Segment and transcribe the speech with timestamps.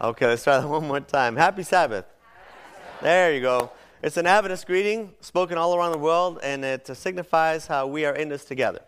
[0.00, 1.36] Okay, let's try that one more time.
[1.36, 2.04] Happy Sabbath.
[3.00, 3.70] There you go.
[4.02, 8.14] It's an Adventist greeting spoken all around the world, and it signifies how we are
[8.14, 8.80] in this together.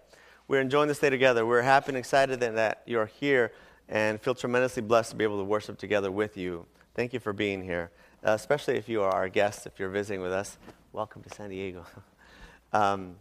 [0.48, 1.46] We're enjoying this day together.
[1.46, 3.52] We're happy and excited that you're here
[3.88, 6.66] and feel tremendously blessed to be able to worship together with you.
[6.96, 7.92] Thank you for being here,
[8.26, 10.58] uh, especially if you are our guest, if you're visiting with us.
[10.92, 11.86] Welcome to San Diego.
[12.72, 13.14] um,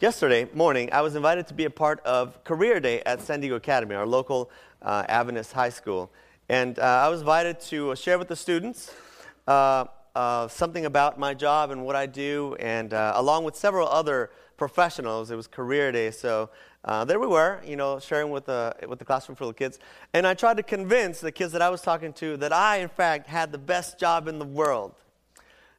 [0.00, 3.56] yesterday morning, I was invited to be a part of Career Day at San Diego
[3.56, 4.50] Academy, our local
[4.82, 6.12] uh, Adventist high school.
[6.48, 8.94] And uh, I was invited to share with the students
[9.48, 13.88] uh, uh, something about my job and what I do, and uh, along with several
[13.88, 15.32] other professionals.
[15.32, 16.50] It was career day, so
[16.84, 19.80] uh, there we were, you know, sharing with the, with the classroom full of kids.
[20.14, 22.90] And I tried to convince the kids that I was talking to that I, in
[22.90, 24.94] fact, had the best job in the world.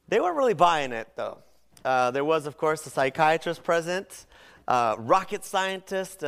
[0.08, 1.38] They weren't really buying it, though.
[1.82, 4.26] Uh, there was, of course, a psychiatrist present,
[4.68, 6.22] rocket scientist,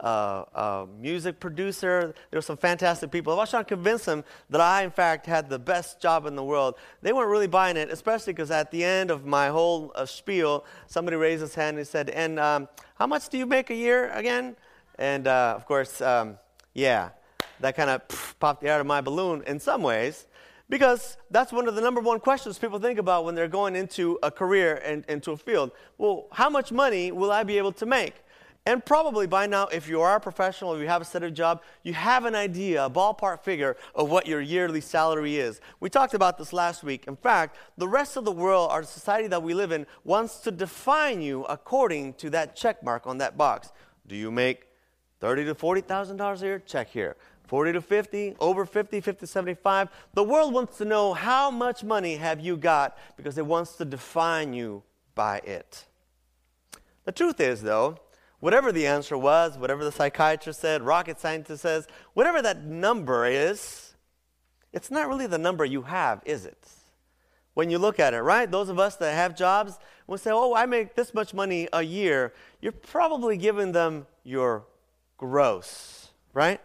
[0.00, 2.14] uh, music producer.
[2.30, 3.32] There were some fantastic people.
[3.32, 6.36] I was trying to convince them that I, in fact, had the best job in
[6.36, 6.74] the world.
[7.02, 10.64] They weren't really buying it, especially because at the end of my whole uh, spiel,
[10.86, 14.10] somebody raised his hand and said, And um, how much do you make a year
[14.12, 14.56] again?
[14.98, 16.38] And uh, of course, um,
[16.74, 17.10] yeah,
[17.60, 20.26] that kind of popped the air out of my balloon in some ways.
[20.68, 24.18] Because that's one of the number one questions people think about when they're going into
[24.22, 25.70] a career and into a field.
[25.96, 28.14] Well, how much money will I be able to make?
[28.66, 31.62] And probably by now, if you are a professional, if you have a steady job,
[31.84, 35.60] you have an idea, a ballpark figure of what your yearly salary is.
[35.78, 37.04] We talked about this last week.
[37.06, 40.50] In fact, the rest of the world, our society that we live in, wants to
[40.50, 43.70] define you according to that check mark on that box.
[44.04, 44.66] Do you make
[45.20, 46.58] thirty to forty thousand dollars a year?
[46.58, 47.16] Check here.
[47.46, 49.88] 40 to 50, over 50, 50 to 75.
[50.14, 53.84] The world wants to know how much money have you got because it wants to
[53.84, 54.82] define you
[55.14, 55.84] by it.
[57.04, 58.00] The truth is, though,
[58.40, 63.94] Whatever the answer was, whatever the psychiatrist said, rocket scientist says, whatever that number is,
[64.72, 66.68] it's not really the number you have, is it?
[67.54, 68.50] When you look at it, right?
[68.50, 71.82] Those of us that have jobs, we say, oh, I make this much money a
[71.82, 72.34] year.
[72.60, 74.66] You're probably giving them your
[75.16, 76.60] gross, right?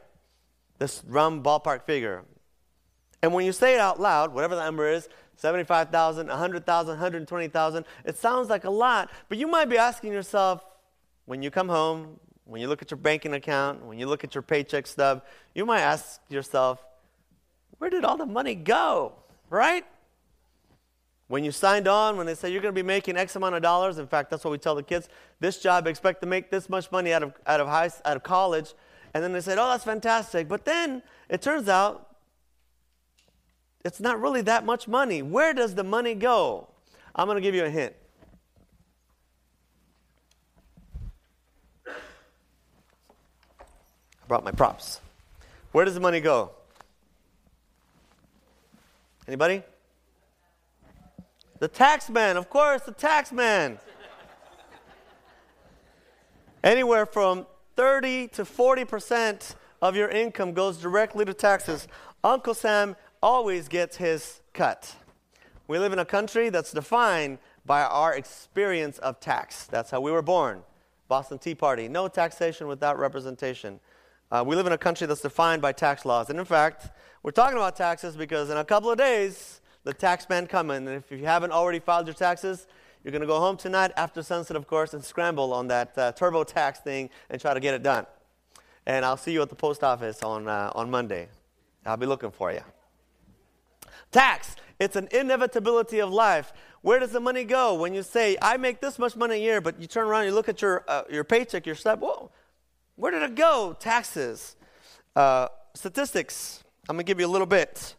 [0.78, 2.26] This rum ballpark figure.
[3.24, 5.08] And when you say it out loud, whatever the number is,
[5.38, 10.66] 75,000, 100,000, 120,000, it sounds like a lot, but you might be asking yourself,
[11.32, 14.36] when you come home, when you look at your banking account, when you look at
[14.36, 15.24] your paycheck stub,
[15.56, 16.84] you might ask yourself,
[17.78, 19.14] where did all the money go?
[19.50, 19.86] Right?
[21.30, 23.62] When you signed on, when they say you're going to be making X amount of
[23.62, 25.08] dollars, in fact, that's what we tell the kids,
[25.40, 28.24] this job, expect to make this much money out of, out of, high, out of
[28.24, 28.74] college.
[29.14, 30.50] And then they said, oh, that's fantastic.
[30.50, 32.14] But then it turns out
[33.86, 35.22] it's not really that much money.
[35.22, 36.68] Where does the money go?
[37.16, 37.94] I'm going to give you a hint.
[44.32, 45.02] Brought my props.
[45.74, 46.52] Where does the money go?
[49.28, 49.62] Anybody?
[51.60, 53.78] The tax man, of course, the tax man.
[56.64, 61.90] Anywhere from 30 to 40% of your income goes directly to taxes.
[62.24, 64.96] Uncle Sam always gets his cut.
[65.68, 69.66] We live in a country that's defined by our experience of tax.
[69.66, 70.64] That's how we were born.
[71.10, 71.90] Boston Tea Party.
[71.90, 73.82] No taxation without representation.
[74.32, 76.30] Uh, we live in a country that's defined by tax laws.
[76.30, 76.90] And in fact,
[77.22, 80.88] we're talking about taxes because in a couple of days, the tax man coming.
[80.88, 82.66] And if you haven't already filed your taxes,
[83.04, 86.14] you're going to go home tonight after sunset, of course, and scramble on that uh,
[86.14, 88.06] TurboTax thing and try to get it done.
[88.86, 91.28] And I'll see you at the post office on, uh, on Monday.
[91.86, 92.62] I'll be looking for you.
[94.12, 96.54] Tax, it's an inevitability of life.
[96.82, 97.76] Where does the money go?
[97.76, 100.34] When you say, I make this much money a year, but you turn around, you
[100.34, 102.32] look at your, uh, your paycheck, your step, whoa,
[103.02, 103.76] where did it go?
[103.80, 104.56] Taxes.
[105.16, 106.64] Uh, statistics.
[106.88, 107.96] I'm going to give you a little bit.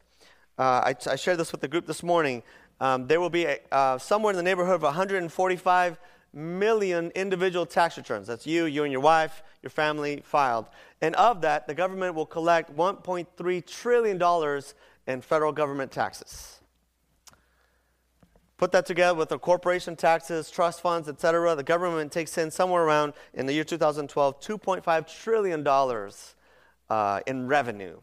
[0.56, 2.44] Uh, I, I, shared this with the group this morning.
[2.80, 5.98] Um, there will be a, uh, somewhere in the neighborhood of 145
[6.32, 8.28] million individual tax returns.
[8.28, 10.66] That's you, you and your wife, your family filed.
[11.00, 14.62] And of that, the government will collect $1.3 trillion
[15.08, 16.60] in federal government taxes.
[18.62, 21.56] Put that together with the corporation taxes, trust funds, etc.
[21.56, 25.66] The government takes in somewhere around, in the year 2012, $2.5 trillion
[26.88, 27.98] uh, in revenue.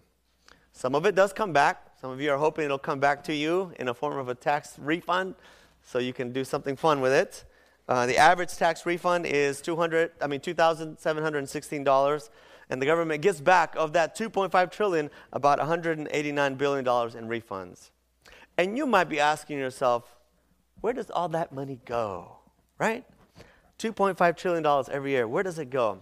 [0.73, 1.93] Some of it does come back.
[2.01, 4.35] Some of you are hoping it'll come back to you in a form of a
[4.35, 5.35] tax refund
[5.81, 7.45] so you can do something fun with it.
[7.87, 12.29] Uh, the average tax refund is 200, I mean $2,716
[12.69, 17.91] and the government gets back of that 2.5 trillion about 189 billion dollars in refunds.
[18.57, 20.18] And you might be asking yourself,
[20.81, 22.37] where does all that money go?
[22.77, 23.05] Right?
[23.79, 25.27] $2.5 trillion every year.
[25.27, 26.01] Where does it go?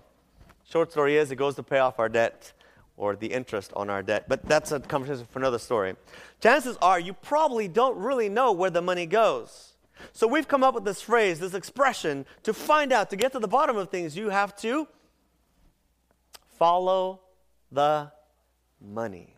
[0.64, 2.54] Short story is it goes to pay off our debt.
[2.98, 4.26] or the interest on our debt.
[4.28, 5.96] But that's a conversation for another story.
[6.42, 9.74] Chances are you probably don't really know where the money goes.
[10.12, 13.40] So we've come up with this phrase, this expression to find out, to get to
[13.40, 14.88] the bottom of things, you have to
[16.58, 17.22] follow
[17.72, 18.12] the
[18.82, 19.37] money.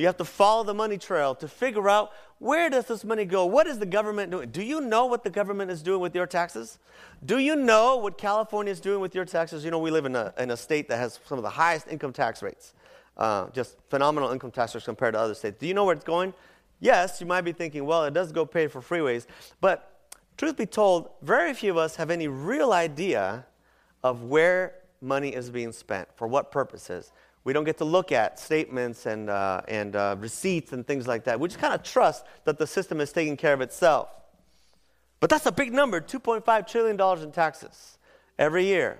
[0.00, 3.44] You have to follow the money trail to figure out where does this money go?
[3.44, 4.48] What is the government doing?
[4.48, 6.78] Do you know what the government is doing with your taxes?
[7.26, 9.62] Do you know what California is doing with your taxes?
[9.62, 11.86] You know, we live in a, in a state that has some of the highest
[11.86, 12.72] income tax rates,
[13.18, 15.58] uh, just phenomenal income tax rates compared to other states.
[15.60, 16.32] Do you know where it's going?
[16.80, 19.26] Yes, you might be thinking, well, it does go pay for freeways.
[19.60, 20.08] But
[20.38, 23.44] truth be told, very few of us have any real idea
[24.02, 27.12] of where money is being spent, for what purposes.
[27.44, 31.24] We don't get to look at statements and, uh, and uh, receipts and things like
[31.24, 31.40] that.
[31.40, 34.08] We just kind of trust that the system is taking care of itself.
[35.20, 37.98] But that's a big number $2.5 trillion in taxes
[38.38, 38.98] every year.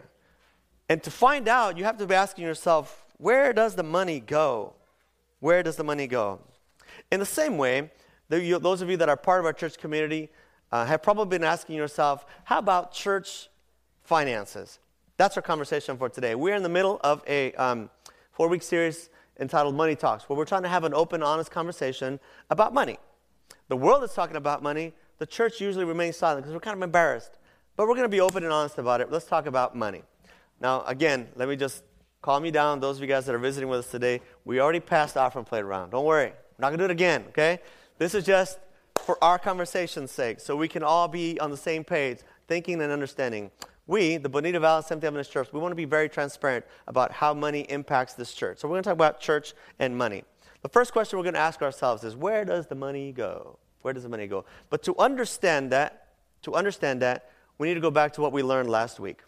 [0.88, 4.74] And to find out, you have to be asking yourself, where does the money go?
[5.40, 6.40] Where does the money go?
[7.10, 7.90] In the same way,
[8.28, 10.30] those of you that are part of our church community
[10.72, 13.48] uh, have probably been asking yourself, how about church
[14.02, 14.78] finances?
[15.16, 16.34] That's our conversation for today.
[16.34, 17.90] We're in the middle of a um,
[18.32, 22.20] four week series entitled Money Talks, where we're trying to have an open, honest conversation
[22.50, 22.98] about money.
[23.68, 24.92] The world is talking about money.
[25.18, 27.38] The church usually remains silent because we're kind of embarrassed.
[27.76, 29.10] But we're going to be open and honest about it.
[29.10, 30.02] Let's talk about money.
[30.60, 31.82] Now, again, let me just
[32.20, 32.80] calm you down.
[32.80, 35.46] Those of you guys that are visiting with us today, we already passed the and
[35.46, 35.90] played around.
[35.90, 36.26] Don't worry.
[36.30, 37.60] We're not going to do it again, okay?
[37.98, 38.58] This is just
[38.98, 42.18] for our conversation's sake, so we can all be on the same page,
[42.48, 43.50] thinking and understanding
[43.86, 47.34] we, the Bonita Valley Seventh Adventist Church, we want to be very transparent about how
[47.34, 48.58] money impacts this church.
[48.58, 50.24] So we're going to talk about church and money.
[50.62, 53.58] The first question we're going to ask ourselves is where does the money go?
[53.82, 54.44] Where does the money go?
[54.68, 56.08] But to understand that,
[56.42, 59.20] to understand that, we need to go back to what we learned last week.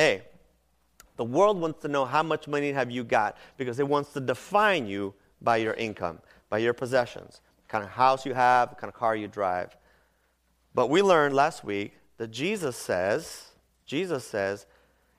[0.00, 0.22] A,
[1.16, 4.20] the world wants to know how much money have you got because it wants to
[4.20, 6.20] define you by your income,
[6.50, 9.76] by your possessions, kind of house you have, kind of car you drive.
[10.74, 13.46] But we learned last week that Jesus says,
[13.86, 14.66] Jesus says,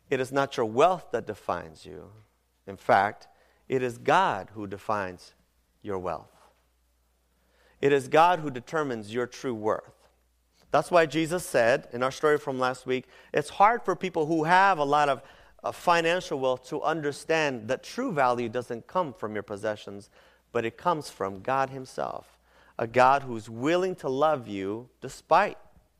[0.09, 2.09] It is not your wealth that defines you.
[2.67, 3.27] In fact,
[3.67, 5.33] it is God who defines
[5.81, 6.31] your wealth.
[7.81, 10.07] It is God who determines your true worth.
[10.71, 14.43] That's why Jesus said in our story from last week it's hard for people who
[14.43, 15.21] have a lot of
[15.63, 20.09] uh, financial wealth to understand that true value doesn't come from your possessions,
[20.51, 22.37] but it comes from God Himself.
[22.77, 25.57] A God who's willing to love you despite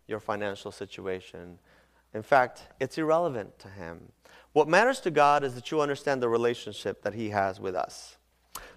[0.07, 1.59] your financial situation
[2.13, 4.11] in fact, it's irrelevant to Him.
[4.53, 8.17] What matters to God is that you understand the relationship that He has with us.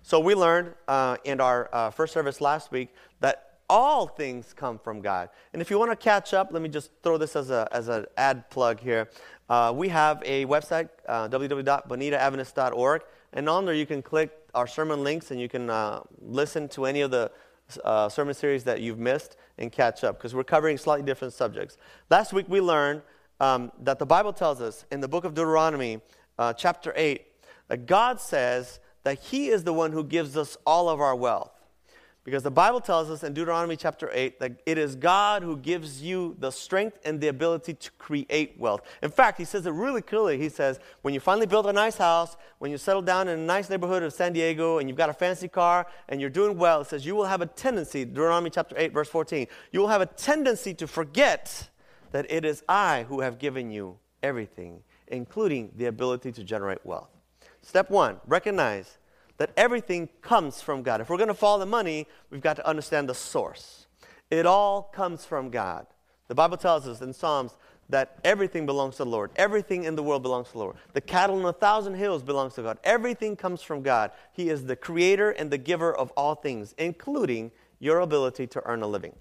[0.02, 4.78] So we learned uh, in our uh, first service last week that all things come
[4.78, 5.30] from God.
[5.52, 7.88] And if you want to catch up, let me just throw this as, a, as
[7.88, 9.08] an ad plug here.
[9.48, 15.04] Uh, we have a website, uh, www.bonitaadventist.org, and on there you can click our sermon
[15.04, 17.30] links and you can uh, listen to any of the
[17.84, 21.76] uh, sermon series that you've missed and catch up because we're covering slightly different subjects.
[22.10, 23.02] Last week we learned
[23.40, 26.00] um, that the Bible tells us in the book of Deuteronomy,
[26.38, 27.22] uh, chapter 8,
[27.68, 31.52] that God says that He is the one who gives us all of our wealth.
[32.22, 36.02] Because the Bible tells us in Deuteronomy chapter 8 that it is God who gives
[36.02, 38.82] you the strength and the ability to create wealth.
[39.02, 40.36] In fact, he says it really clearly.
[40.36, 43.42] He says, when you finally build a nice house, when you settle down in a
[43.42, 46.82] nice neighborhood of San Diego, and you've got a fancy car, and you're doing well,
[46.82, 50.02] it says you will have a tendency, Deuteronomy chapter 8, verse 14, you will have
[50.02, 51.69] a tendency to forget
[52.12, 57.10] that it is I who have given you everything, including the ability to generate wealth.
[57.62, 58.98] Step one, recognize
[59.36, 61.00] that everything comes from God.
[61.00, 63.86] If we're going to follow the money, we've got to understand the source.
[64.30, 65.86] It all comes from God.
[66.28, 67.56] The Bible tells us in Psalms
[67.88, 69.30] that everything belongs to the Lord.
[69.36, 70.76] Everything in the world belongs to the Lord.
[70.92, 72.78] The cattle on a thousand hills belongs to God.
[72.84, 74.12] Everything comes from God.
[74.32, 77.50] He is the creator and the giver of all things, including
[77.80, 79.14] your ability to earn a living.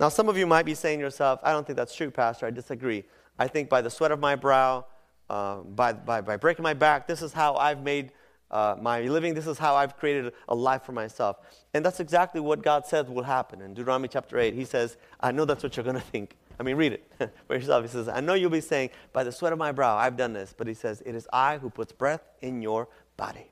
[0.00, 2.46] Now, some of you might be saying to yourself, I don't think that's true, Pastor.
[2.46, 3.04] I disagree.
[3.38, 4.86] I think by the sweat of my brow,
[5.28, 8.12] uh, by, by, by breaking my back, this is how I've made
[8.50, 9.34] uh, my living.
[9.34, 11.38] This is how I've created a life for myself.
[11.74, 13.60] And that's exactly what God says will happen.
[13.60, 16.36] In Deuteronomy chapter 8, He says, I know that's what you're going to think.
[16.58, 17.84] I mean, read it for yourself.
[17.84, 20.32] He says, I know you'll be saying, by the sweat of my brow, I've done
[20.32, 20.54] this.
[20.56, 23.50] But He says, It is I who puts breath in your body,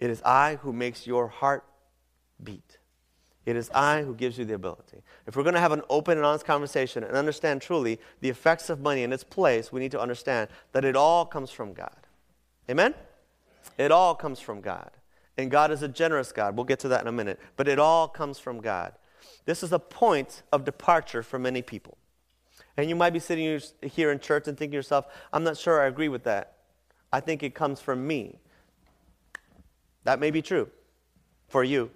[0.00, 1.64] it is I who makes your heart
[2.42, 2.78] beat.
[3.44, 5.02] It is I who gives you the ability.
[5.26, 8.70] If we're going to have an open and honest conversation and understand truly the effects
[8.70, 11.96] of money and its place, we need to understand that it all comes from God.
[12.70, 12.94] Amen?
[13.78, 14.90] It all comes from God.
[15.36, 16.56] And God is a generous God.
[16.56, 17.40] We'll get to that in a minute.
[17.56, 18.92] But it all comes from God.
[19.44, 21.98] This is a point of departure for many people.
[22.76, 25.82] And you might be sitting here in church and thinking to yourself, I'm not sure
[25.82, 26.58] I agree with that.
[27.12, 28.38] I think it comes from me.
[30.04, 30.68] That may be true
[31.48, 31.90] for you.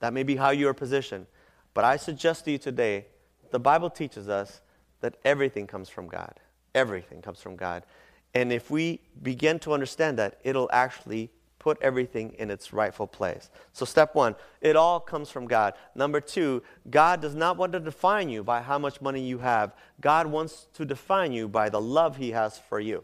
[0.00, 1.26] That may be how you are positioned.
[1.74, 3.06] But I suggest to you today,
[3.50, 4.60] the Bible teaches us
[5.00, 6.40] that everything comes from God.
[6.74, 7.84] Everything comes from God.
[8.34, 13.50] And if we begin to understand that, it'll actually put everything in its rightful place.
[13.72, 15.74] So, step one, it all comes from God.
[15.94, 19.74] Number two, God does not want to define you by how much money you have,
[20.00, 23.02] God wants to define you by the love He has for you.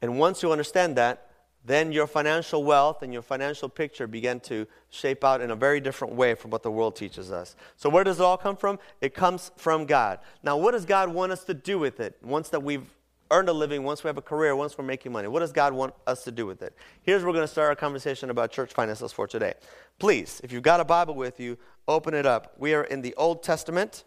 [0.00, 1.31] And once you understand that,
[1.64, 5.80] then your financial wealth and your financial picture begin to shape out in a very
[5.80, 7.54] different way from what the world teaches us.
[7.76, 8.78] So, where does it all come from?
[9.00, 10.18] It comes from God.
[10.42, 12.86] Now, what does God want us to do with it once that we've
[13.30, 15.28] earned a living, once we have a career, once we're making money?
[15.28, 16.74] What does God want us to do with it?
[17.02, 19.54] Here's where we're going to start our conversation about church finances for today.
[19.98, 21.56] Please, if you've got a Bible with you,
[21.88, 22.54] open it up.
[22.58, 24.04] We are in the Old Testament.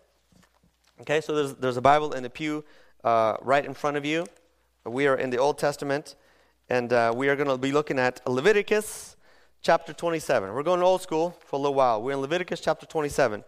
[1.01, 2.63] Okay, so there's, there's a Bible in the pew
[3.03, 4.25] uh, right in front of you.
[4.85, 6.15] We are in the Old Testament,
[6.69, 9.15] and uh, we are going to be looking at Leviticus
[9.61, 10.53] chapter 27.
[10.53, 12.01] We're going old school for a little while.
[12.01, 13.43] We're in Leviticus chapter 27.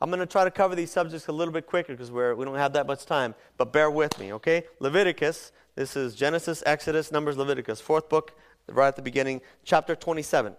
[0.00, 2.54] I'm going to try to cover these subjects a little bit quicker because we don't
[2.56, 4.64] have that much time, but bear with me, okay?
[4.80, 8.34] Leviticus, this is Genesis, Exodus, Numbers, Leviticus, fourth book,
[8.68, 10.54] right at the beginning, chapter 27.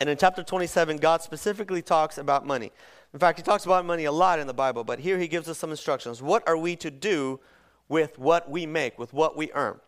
[0.00, 2.70] And in chapter 27, God specifically talks about money.
[3.14, 5.48] In fact, he talks about money a lot in the Bible, but here he gives
[5.48, 6.20] us some instructions.
[6.20, 7.40] What are we to do
[7.88, 9.80] with what we make, with what we earn?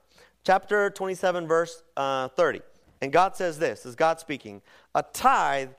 [0.44, 2.60] Chapter 27, verse uh, 30.
[3.02, 4.62] And God says this, is God speaking,
[4.94, 5.70] a tithe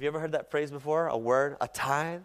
[0.00, 1.08] have you ever heard that phrase before?
[1.08, 1.58] A word?
[1.60, 2.22] A tithe?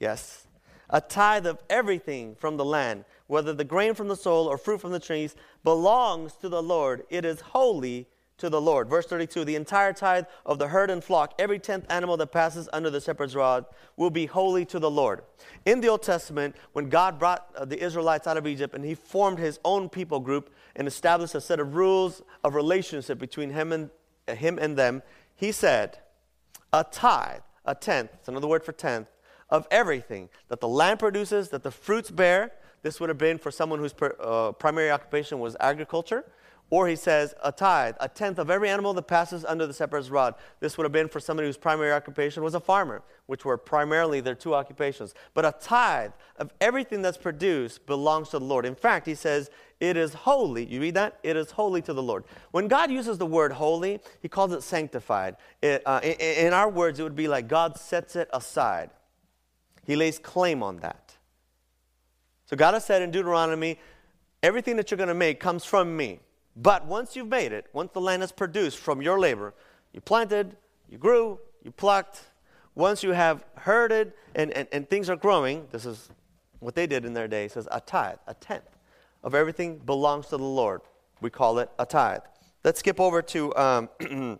[0.00, 0.48] Yes.
[0.90, 4.80] A tithe of everything from the land, whether the grain from the soil or fruit
[4.80, 7.04] from the trees, belongs to the Lord.
[7.10, 8.08] It is holy
[8.42, 8.88] to the Lord.
[8.88, 12.68] Verse 32 The entire tithe of the herd and flock, every tenth animal that passes
[12.72, 13.64] under the shepherd's rod,
[13.96, 15.22] will be holy to the Lord.
[15.64, 18.96] In the Old Testament, when God brought uh, the Israelites out of Egypt and he
[18.96, 23.72] formed his own people group and established a set of rules of relationship between him
[23.72, 23.90] and,
[24.26, 25.02] uh, him and them,
[25.36, 25.98] he said,
[26.72, 29.06] a tithe, a tenth, it's another word for tenth,
[29.50, 32.50] of everything that the land produces, that the fruits bear.
[32.82, 36.24] This would have been for someone whose per, uh, primary occupation was agriculture.
[36.72, 40.10] Or he says a tithe, a tenth of every animal that passes under the shepherd's
[40.10, 40.36] rod.
[40.58, 44.20] This would have been for somebody whose primary occupation was a farmer, which were primarily
[44.22, 45.12] their two occupations.
[45.34, 48.64] But a tithe of everything that's produced belongs to the Lord.
[48.64, 49.50] In fact, he says
[49.80, 50.64] it is holy.
[50.64, 51.18] You read that?
[51.22, 52.24] It is holy to the Lord.
[52.52, 55.36] When God uses the word holy, he calls it sanctified.
[55.60, 58.88] It, uh, in, in our words, it would be like God sets it aside,
[59.84, 61.18] he lays claim on that.
[62.46, 63.78] So God has said in Deuteronomy,
[64.42, 66.20] everything that you're going to make comes from me.
[66.56, 69.54] But once you've made it, once the land is produced from your labor,
[69.92, 70.56] you planted,
[70.88, 72.20] you grew, you plucked,
[72.74, 76.08] once you have herded and, and, and things are growing, this is
[76.60, 78.68] what they did in their day, it says a tithe, a tenth
[79.22, 80.82] of everything belongs to the Lord.
[81.20, 82.22] We call it a tithe.
[82.64, 83.88] Let's skip over to um,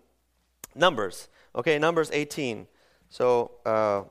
[0.74, 1.28] Numbers.
[1.54, 2.66] Okay, Numbers 18.
[3.10, 4.02] So uh,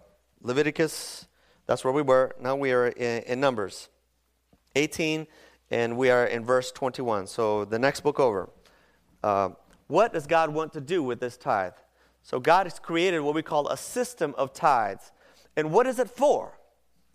[0.41, 1.27] Leviticus,
[1.65, 2.35] that's where we were.
[2.39, 3.89] Now we are in, in Numbers
[4.75, 5.27] 18
[5.71, 7.25] and we are in verse 21.
[7.27, 8.49] So the next book over.
[9.23, 9.49] Uh,
[9.87, 11.73] what does God want to do with this tithe?
[12.23, 15.11] So God has created what we call a system of tithes.
[15.55, 16.59] And what is it for?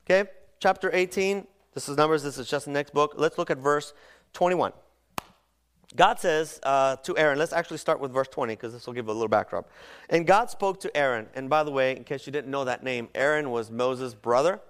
[0.05, 1.47] Okay, chapter 18.
[1.75, 2.23] This is Numbers.
[2.23, 3.15] This is just the next book.
[3.17, 3.93] Let's look at verse
[4.33, 4.73] 21.
[5.95, 9.09] God says uh, to Aaron, let's actually start with verse 20 because this will give
[9.09, 9.71] a little backdrop.
[10.11, 11.27] And God spoke to Aaron.
[11.35, 14.61] And by the way, in case you didn't know that name, Aaron was Moses' brother.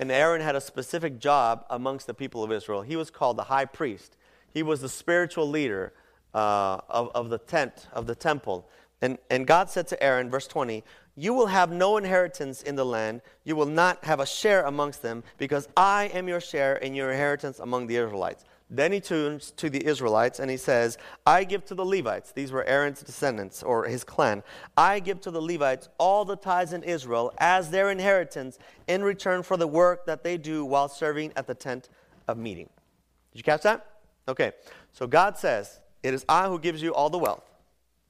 [0.00, 2.82] And Aaron had a specific job amongst the people of Israel.
[2.82, 4.16] He was called the high priest,
[4.52, 5.92] he was the spiritual leader
[6.34, 8.68] uh, of, of the tent, of the temple.
[9.02, 10.82] And, and God said to Aaron, verse 20,
[11.16, 13.20] You will have no inheritance in the land.
[13.44, 17.10] You will not have a share amongst them, because I am your share and your
[17.10, 18.44] inheritance among the Israelites.
[18.70, 22.50] Then he turns to the Israelites and he says, I give to the Levites, these
[22.50, 24.42] were Aaron's descendants or his clan,
[24.76, 29.42] I give to the Levites all the tithes in Israel as their inheritance in return
[29.42, 31.90] for the work that they do while serving at the tent
[32.26, 32.70] of meeting.
[33.32, 33.86] Did you catch that?
[34.28, 34.52] Okay.
[34.92, 37.44] So God says, It is I who gives you all the wealth.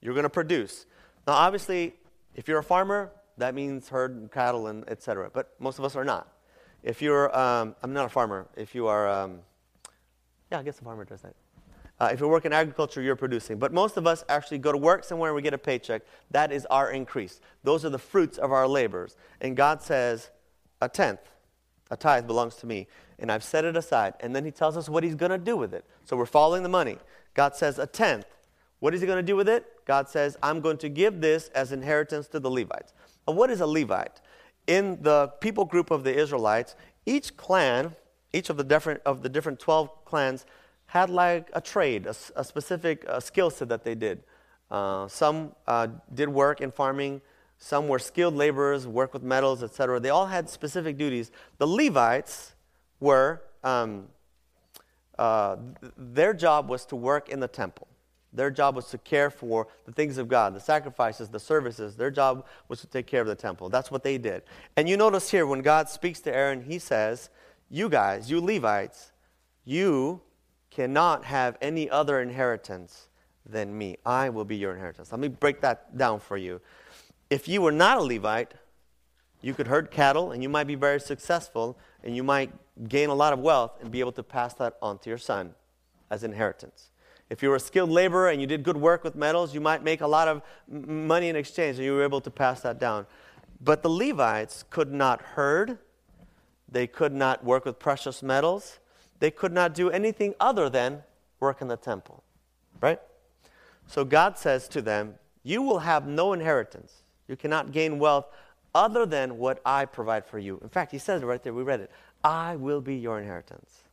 [0.00, 0.87] You're going to produce.
[1.26, 1.94] Now, obviously,
[2.34, 5.30] if you're a farmer, that means herd and cattle and etc.
[5.32, 6.28] But most of us are not.
[6.82, 8.46] If you're, um, I'm not a farmer.
[8.56, 9.40] If you are, um,
[10.54, 11.34] yeah, I guess the farmer does that.
[11.99, 13.58] Uh, if you work in agriculture, you're producing.
[13.58, 16.02] But most of us actually go to work somewhere and we get a paycheck.
[16.30, 17.40] That is our increase.
[17.64, 19.16] Those are the fruits of our labors.
[19.40, 20.30] And God says,
[20.80, 21.20] a tenth,
[21.90, 22.87] a tithe belongs to me.
[23.18, 24.14] And I've set it aside.
[24.20, 25.84] And then He tells us what He's going to do with it.
[26.04, 26.99] So we're following the money.
[27.34, 28.26] God says, a tenth.
[28.78, 29.66] What is He going to do with it?
[29.84, 32.92] God says, I'm going to give this as inheritance to the Levites.
[33.26, 34.20] And what is a Levite?
[34.68, 37.96] In the people group of the Israelites, each clan
[38.34, 40.44] each of the different of the different 12 clans
[40.86, 44.22] had like a trade, a, a specific uh, skill set that they did.
[44.70, 47.20] Uh, some uh, did work in farming.
[47.58, 50.00] Some were skilled laborers, work with metals, etc.
[50.00, 51.30] They all had specific duties.
[51.58, 52.54] The Levites
[53.00, 54.08] were, um,
[55.18, 55.56] uh,
[55.96, 57.86] their job was to work in the temple.
[58.32, 61.94] Their job was to care for the things of God, the sacrifices, the services.
[61.94, 63.68] Their job was to take care of the temple.
[63.68, 64.42] That's what they did.
[64.76, 67.30] And you notice here, when God speaks to Aaron, he says,
[67.71, 69.12] You guys, you Levites,
[69.64, 70.21] you
[70.71, 73.09] cannot have any other inheritance
[73.47, 73.97] than me.
[74.04, 75.12] I will be your inheritance.
[75.12, 76.61] Let me break that down for you.
[77.30, 78.54] If you were not a Levite,
[79.40, 82.52] you could herd cattle and you might be very successful and you might
[82.88, 85.54] gain a lot of wealth and be able to pass that on to your son
[86.11, 86.90] as inheritance.
[87.30, 89.83] If you were a skilled laborer and you did good work with metals, you might
[89.83, 93.06] make a lot of money in exchange and you were able to pass that down.
[93.61, 95.78] But the Levites could not herd,
[96.74, 98.80] they could not work with precious metals,
[99.20, 101.04] they could not do anything other than
[101.40, 102.24] work in the temple.
[102.80, 103.00] Right?
[103.86, 107.02] So God says to them, You will have no inheritance.
[107.28, 108.26] You cannot gain wealth
[108.74, 110.58] other than what I provide for you.
[110.62, 111.54] In fact, he says it right there.
[111.54, 111.90] We read it.
[112.24, 113.84] I will be your inheritance.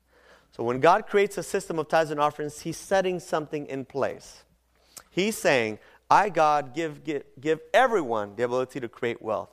[0.52, 4.44] So when God creates a system of tithes and offerings, He's setting something in place.
[5.12, 9.50] He's saying, I, God, give, give, give everyone the ability to create wealth.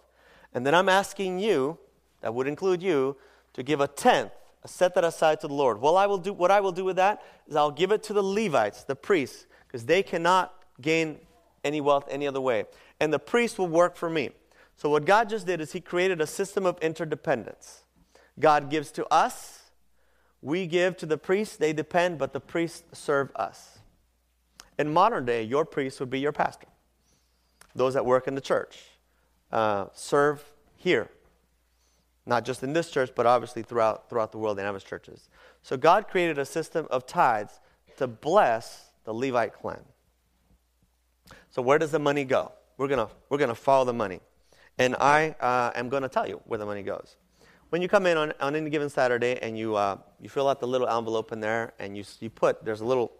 [0.54, 1.78] And then I'm asking you,
[2.21, 3.17] that would include you,
[3.55, 4.33] to give a tenth,
[4.67, 5.81] set that aside to the Lord.
[5.81, 8.13] Well, I will do, what I will do with that is I'll give it to
[8.13, 11.19] the Levites, the priests, because they cannot gain
[11.65, 12.65] any wealth any other way.
[13.01, 14.31] And the priests will work for me.
[14.77, 17.83] So what God just did is He created a system of interdependence.
[18.39, 19.71] God gives to us,
[20.41, 23.79] we give to the priests, they depend, but the priests serve us.
[24.79, 26.69] In modern day, your priest would be your pastor.
[27.75, 28.79] Those that work in the church
[29.51, 30.45] uh, serve
[30.77, 31.11] here,
[32.28, 35.28] not just in this church, but obviously throughout, throughout the world in Adventist churches.
[35.62, 37.58] So God created a system of tithes
[37.97, 39.80] to bless the Levite clan.
[41.50, 42.52] So where does the money go?
[42.76, 44.20] We're going we're gonna follow the money.
[44.78, 47.16] And I uh, am going to tell you where the money goes
[47.70, 50.60] when you come in on, on any given Saturday and you, uh, you fill out
[50.60, 53.12] the little envelope in there and you, you put, there's a little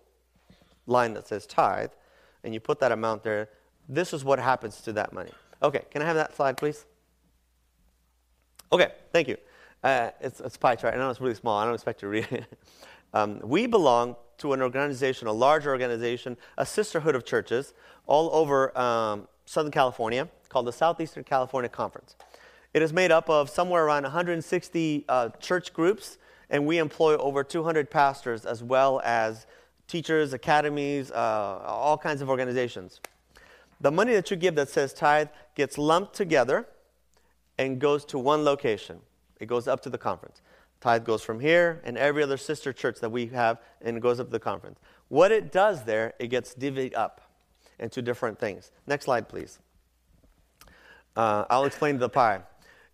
[0.87, 1.91] line that says tithe,
[2.45, 3.49] and you put that amount there,
[3.89, 5.33] this is what happens to that money.
[5.63, 6.87] Okay, can I have that slide, please?
[8.71, 9.37] Okay, thank you.
[9.83, 10.95] Uh, it's, it's pie chart.
[10.95, 11.59] I know it's really small.
[11.59, 12.45] I don't expect you to read it.
[13.15, 17.75] um, we belong to an organization, a large organization, a sisterhood of churches
[18.07, 22.17] all over um, Southern California called the Southeastern California Conference.
[22.75, 26.19] It is made up of somewhere around 160 uh, church groups,
[26.51, 29.47] and we employ over 200 pastors as well as
[29.87, 33.01] teachers, academies, uh, all kinds of organizations.
[33.81, 36.67] The money that you give that says tithe gets lumped together
[37.59, 39.01] and goes to one location.
[39.41, 40.41] It goes up to the conference.
[40.81, 44.27] Tithe goes from here and every other sister church that we have, and goes up
[44.27, 44.79] to the conference.
[45.09, 47.21] What it does there, it gets divvied up
[47.79, 48.71] into different things.
[48.87, 49.59] Next slide, please.
[51.17, 52.43] Uh, I'll explain the pie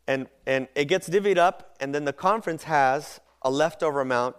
[0.07, 4.37] and, and it gets divvied up, and then the conference has a leftover amount,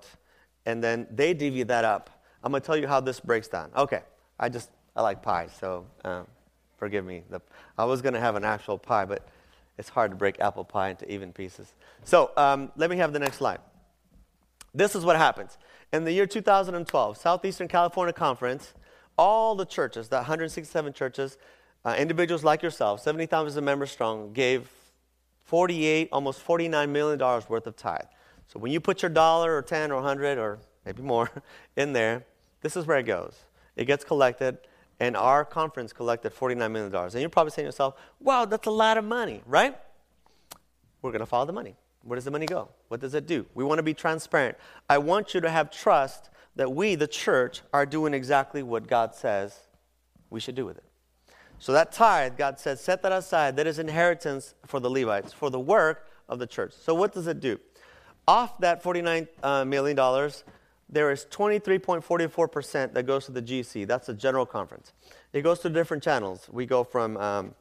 [0.65, 2.09] and then they divvy that up.
[2.43, 3.71] I'm going to tell you how this breaks down.
[3.75, 4.01] Okay,
[4.39, 6.27] I just, I like pie, so um,
[6.77, 7.23] forgive me.
[7.29, 7.41] The,
[7.77, 9.27] I was going to have an actual pie, but
[9.77, 11.73] it's hard to break apple pie into even pieces.
[12.03, 13.59] So um, let me have the next slide.
[14.73, 15.57] This is what happens.
[15.93, 18.73] In the year 2012, Southeastern California Conference,
[19.17, 21.37] all the churches, the 167 churches,
[21.85, 24.69] uh, individuals like yourself, 70,000 members strong, gave
[25.43, 28.01] 48, almost 49 million dollars worth of tithe.
[28.47, 31.29] So when you put your dollar or 10 or 100 or maybe more
[31.77, 32.25] in there,
[32.61, 33.35] this is where it goes.
[33.75, 34.57] It gets collected,
[34.99, 36.95] and our conference collected $49 million.
[36.95, 39.77] And you're probably saying to yourself, wow, that's a lot of money, right?
[41.01, 41.75] We're going to follow the money.
[42.03, 42.69] Where does the money go?
[42.87, 43.45] What does it do?
[43.55, 44.57] We want to be transparent.
[44.89, 49.15] I want you to have trust that we, the church, are doing exactly what God
[49.15, 49.59] says
[50.29, 50.83] we should do with it.
[51.57, 53.55] So that tithe, God said, set that aside.
[53.55, 56.73] That is inheritance for the Levites, for the work of the church.
[56.73, 57.59] So what does it do?
[58.27, 59.97] Off that $49 uh, million,
[60.89, 63.87] there is 23.44% that goes to the GC.
[63.87, 64.93] That's the General Conference.
[65.33, 66.47] It goes to different channels.
[66.51, 67.55] We go from um,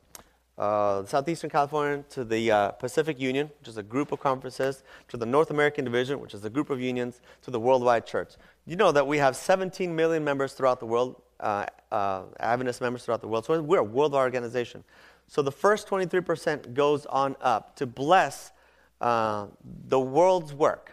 [0.59, 5.17] uh, Southeastern California to the uh, Pacific Union, which is a group of conferences, to
[5.17, 8.35] the North American Division, which is a group of unions, to the Worldwide Church.
[8.67, 13.05] You know that we have 17 million members throughout the world uh, uh, Adventist members
[13.05, 13.45] throughout the world.
[13.45, 14.85] So we're a worldwide organization.
[15.27, 18.53] So the first 23% goes on up to bless
[19.01, 19.47] uh,
[19.89, 20.93] the world's work.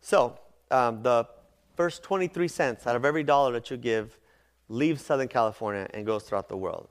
[0.00, 0.38] So
[0.70, 1.26] um, the
[1.76, 4.18] first 23 cents out of every dollar that you give
[4.68, 6.88] leaves Southern California and goes throughout the world.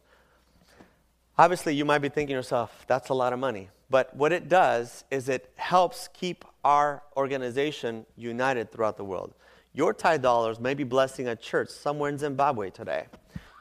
[1.38, 3.70] Obviously, you might be thinking to yourself, that's a lot of money.
[3.90, 9.34] But what it does is it helps keep our organization united throughout the world.
[9.74, 13.08] Your tithe dollars may be blessing a church somewhere in Zimbabwe today,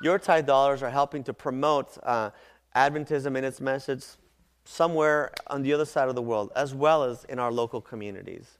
[0.05, 2.31] your tithe dollars are helping to promote uh,
[2.77, 4.05] Adventism and its message
[4.65, 8.59] somewhere on the other side of the world, as well as in our local communities.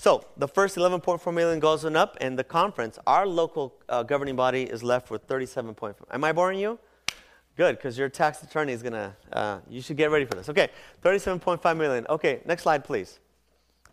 [0.00, 4.34] So the first 11.4 million goes on up, and the conference, our local uh, governing
[4.34, 5.94] body, is left with 37.5.
[6.10, 6.78] Am I boring you?
[7.54, 9.14] Good, because your tax attorney is gonna.
[9.30, 10.48] Uh, you should get ready for this.
[10.48, 10.70] Okay,
[11.02, 12.06] 37.5 million.
[12.08, 13.18] Okay, next slide, please.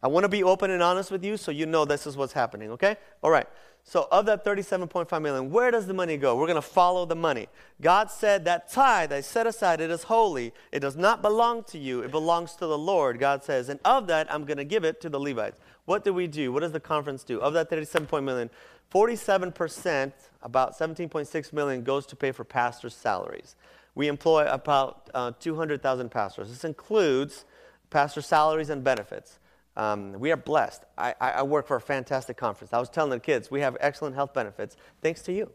[0.01, 2.33] I want to be open and honest with you, so you know this is what's
[2.33, 2.71] happening.
[2.71, 2.97] Okay.
[3.21, 3.47] All right.
[3.83, 6.35] So of that 37.5 million, where does the money go?
[6.35, 7.47] We're going to follow the money.
[7.81, 10.53] God said that tithe I set aside, it is holy.
[10.73, 12.01] It does not belong to you.
[12.01, 13.69] It belongs to the Lord, God says.
[13.69, 15.57] And of that, I'm going to give it to the Levites.
[15.85, 16.51] What do we do?
[16.51, 17.39] What does the conference do?
[17.39, 18.49] Of that 37 million,
[18.93, 23.55] 47%, about 17.6 million, goes to pay for pastors' salaries.
[23.95, 26.49] We employ about uh, 200,000 pastors.
[26.49, 27.45] This includes
[27.89, 29.39] pastor salaries and benefits.
[29.77, 30.83] Um, we are blessed.
[30.97, 32.73] I, I, work for a fantastic conference.
[32.73, 35.51] I was telling the kids, we have excellent health benefits thanks to you,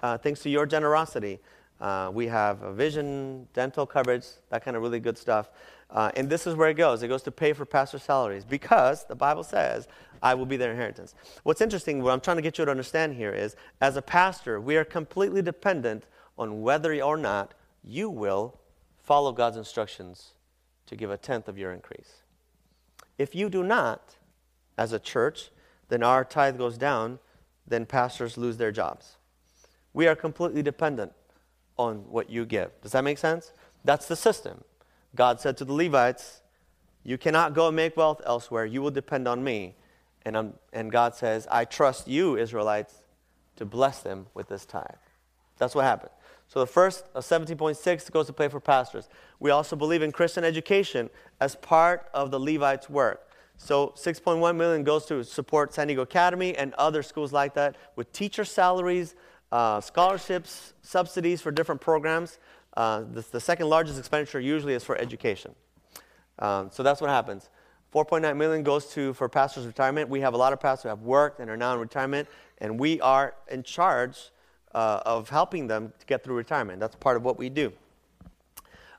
[0.00, 1.40] uh, thanks to your generosity.
[1.80, 5.50] Uh, we have vision, dental coverage, that kind of really good stuff.
[5.90, 7.02] Uh, and this is where it goes.
[7.02, 9.88] It goes to pay for pastor salaries because the Bible says,
[10.22, 11.16] I will be their inheritance.
[11.42, 14.60] What's interesting, what I'm trying to get you to understand here is, as a pastor,
[14.60, 16.04] we are completely dependent
[16.38, 18.56] on whether or not you will
[19.02, 20.34] follow God's instructions
[20.86, 22.22] to give a tenth of your increase.
[23.18, 24.16] If you do not,
[24.78, 25.50] as a church,
[25.88, 27.18] then our tithe goes down,
[27.66, 29.16] then pastors lose their jobs.
[29.92, 31.12] We are completely dependent
[31.76, 32.70] on what you give.
[32.80, 33.52] Does that make sense?
[33.84, 34.62] That's the system.
[35.14, 36.42] God said to the Levites,
[37.04, 38.64] You cannot go make wealth elsewhere.
[38.64, 39.74] You will depend on me.
[40.24, 43.02] And, I'm, and God says, I trust you, Israelites,
[43.56, 44.84] to bless them with this tithe.
[45.56, 46.12] That's what happened.
[46.48, 49.08] So the first, uh, 17.6, goes to pay for pastors.
[49.38, 53.28] We also believe in Christian education as part of the Levites' work.
[53.58, 58.10] So 6.1 million goes to support San Diego Academy and other schools like that with
[58.12, 59.14] teacher salaries,
[59.52, 62.38] uh, scholarships, subsidies for different programs.
[62.76, 65.54] Uh, the, the, second largest expenditure usually is for education.
[66.38, 67.50] Um, so that's what happens.
[67.92, 70.08] 4.9 million goes to for pastors' retirement.
[70.08, 72.78] We have a lot of pastors who have worked and are now in retirement, and
[72.78, 74.30] we are in charge
[74.74, 76.80] uh, of helping them to get through retirement.
[76.80, 77.72] That's part of what we do.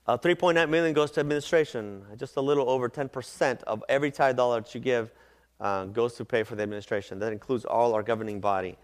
[0.07, 2.03] Uh, 3.9 million goes to administration.
[2.17, 5.11] Just a little over 10% of every tithe dollar that you give
[5.59, 7.19] uh, goes to pay for the administration.
[7.19, 8.77] That includes all our governing body.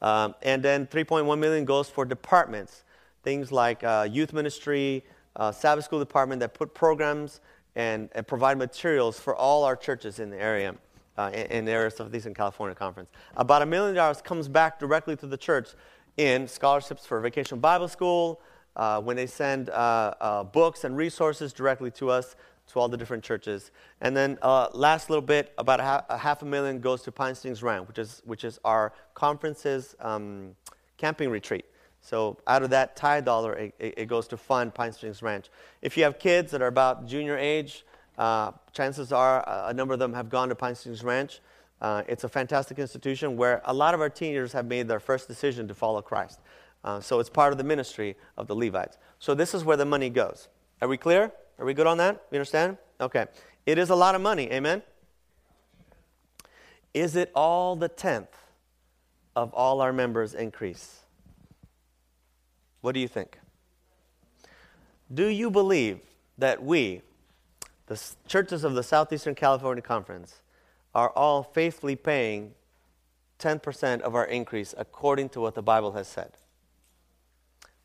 [0.00, 2.84] Um, and then 3.1 million goes for departments,
[3.22, 5.04] things like uh, youth ministry,
[5.36, 7.40] uh, Sabbath school department that put programs
[7.76, 10.74] and, and, provide materials for all our churches in the area,
[11.18, 13.10] uh, in, in the area of California Conference.
[13.36, 15.68] About a million dollars comes back directly to the church
[16.16, 18.40] in scholarships for Vacation Bible School,
[18.76, 22.36] uh, when they send uh, uh, books and resources directly to us,
[22.68, 23.70] to all the different churches.
[24.00, 27.12] And then uh, last little bit, about a half, a half, a million goes to
[27.12, 30.54] Pine Springs Ranch, which is, which is our conferences um,
[30.96, 31.64] camping retreat.
[32.00, 35.50] So out of that tithe dollar, it, it, goes to fund Pine Springs Ranch.
[35.82, 37.84] If you have kids that are about junior age,
[38.16, 41.40] uh, chances are a number of them have gone to Pine Springs Ranch.
[41.80, 45.28] Uh, it's a fantastic institution where a lot of our teenagers have made their first
[45.28, 46.40] decision to follow Christ.
[46.84, 48.98] Uh, so it's part of the ministry of the Levites.
[49.18, 50.48] So this is where the money goes.
[50.82, 51.32] Are we clear?
[51.58, 52.22] Are we good on that?
[52.30, 52.78] You understand?
[53.00, 53.26] Okay.
[53.66, 54.50] It is a lot of money.
[54.50, 54.82] Amen?
[56.92, 58.36] Is it all the tenth
[59.36, 61.00] of all our members' increase?
[62.80, 63.38] What do you think?
[65.12, 66.00] Do you believe
[66.38, 67.02] that we,
[67.86, 70.42] the churches of the Southeastern California Conference,
[70.94, 72.54] are all faithfully paying
[73.38, 76.32] 10% of our increase according to what the Bible has said.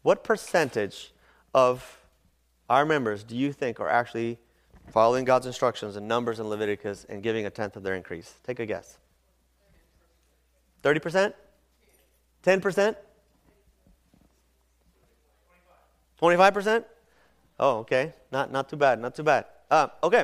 [0.01, 1.13] What percentage
[1.53, 1.99] of
[2.69, 4.37] our members do you think are actually
[4.91, 8.33] following God's instructions in Numbers and Leviticus and giving a tenth of their increase?
[8.43, 8.97] Take a guess.
[10.83, 11.33] 30%?
[12.43, 12.95] 10%?
[16.21, 16.85] 25%?
[17.59, 18.13] Oh, okay.
[18.31, 18.99] Not, not too bad.
[18.99, 19.45] Not too bad.
[19.71, 20.23] Uh, okay.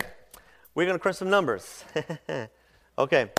[0.76, 1.84] We're going to crunch some numbers.
[3.02, 3.32] Okay.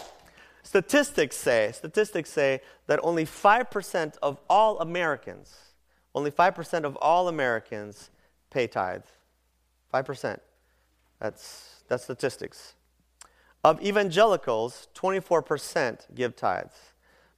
[0.64, 5.55] Statistics say, statistics say that only 5% of all Americans,
[6.16, 8.11] only 5% of all Americans
[8.51, 9.05] pay tithe.
[9.94, 10.40] 5%.
[11.20, 12.75] That's, that's statistics.
[13.62, 16.75] Of evangelicals, 24% give tithes.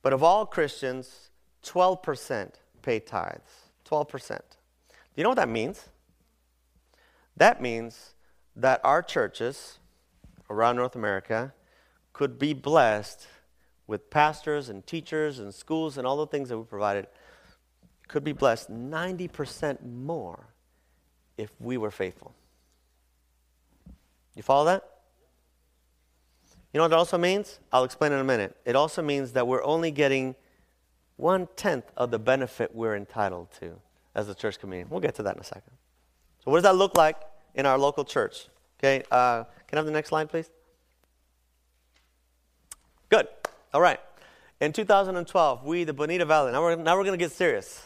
[0.01, 1.29] But of all Christians,
[1.63, 3.69] 12% pay tithes.
[3.87, 4.29] 12%.
[4.29, 4.35] Do
[5.17, 5.91] you know what that means?
[7.37, 8.15] That means
[8.57, 9.79] that our churches
[10.49, 11.53] around North America
[12.15, 13.27] could be blessed
[13.87, 17.07] with pastors and teachers and schools and all the things that we provided,
[18.09, 20.47] could be blessed 90% more
[21.37, 22.35] if we were faithful.
[24.35, 24.85] You follow that?
[26.73, 27.61] You know what it also means?
[27.73, 28.57] I'll explain in a minute.
[28.65, 30.35] It also means that we're only getting
[31.17, 33.81] one tenth of the benefit we're entitled to
[34.15, 34.89] as a church community.
[34.91, 35.73] We'll get to that in a second.
[36.45, 37.17] So, what does that look like
[37.55, 38.49] in our local church?
[38.79, 40.51] Okay, uh, can I have the next slide, please?
[43.15, 43.29] Good.
[43.73, 44.01] All right.
[44.61, 47.81] In 2012, we, the Bonita Valley, now we're, now we're going to get serious.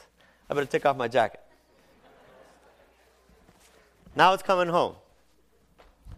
[0.48, 1.40] I better take off my jacket.
[4.16, 4.94] Now it's coming home.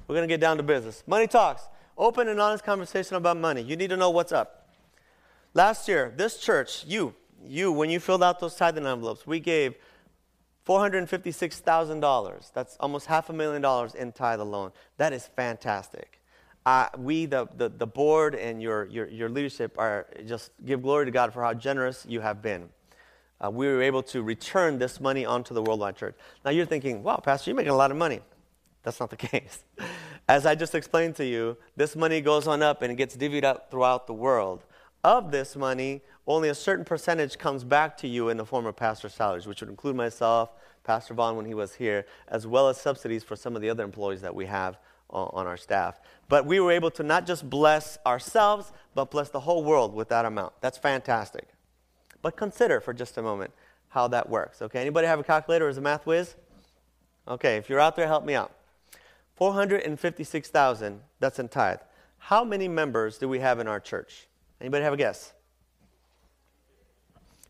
[0.07, 1.03] We're going to get down to business.
[1.09, 1.62] Money talks.
[1.99, 3.62] Open and honest conversation about money.
[3.62, 4.68] You need to know what's up.
[5.55, 7.12] Last year, this church, you,
[7.44, 9.75] you, when you filled out those tithing envelopes, we gave
[10.68, 12.53] $456,000.
[12.53, 14.70] That's almost half a million dollars in tithe alone.
[14.99, 16.20] That is fantastic.
[16.66, 21.07] Uh, we, the, the, the board and your, your, your leadership, are just give glory
[21.07, 22.68] to God for how generous you have been.
[23.42, 26.14] Uh, we were able to return this money onto the worldwide church.
[26.44, 28.20] Now you're thinking, wow, Pastor, you're making a lot of money.
[28.83, 29.64] That's not the case.
[30.29, 33.44] As I just explained to you, this money goes on up and it gets divvied
[33.44, 34.64] up throughout the world.
[35.03, 38.77] Of this money, only a certain percentage comes back to you in the form of
[38.77, 40.51] pastor salaries, which would include myself,
[40.85, 43.83] Pastor Vaughn when he was here, as well as subsidies for some of the other
[43.83, 44.79] employees that we have
[45.11, 46.01] on our staff.
[46.29, 50.09] But we were able to not just bless ourselves, but bless the whole world with
[50.09, 50.55] that amount.
[50.61, 51.49] That's fantastic.
[52.23, 53.53] But consider for just a moment
[53.88, 54.62] how that works.
[54.62, 56.37] Okay, anybody have a calculator or is a math whiz?
[57.27, 58.53] Okay, if you're out there, help me out.
[59.37, 61.79] 456,000, that's in tithe.
[62.18, 64.29] How many members do we have in our church?
[64.61, 65.33] Anybody have a guess?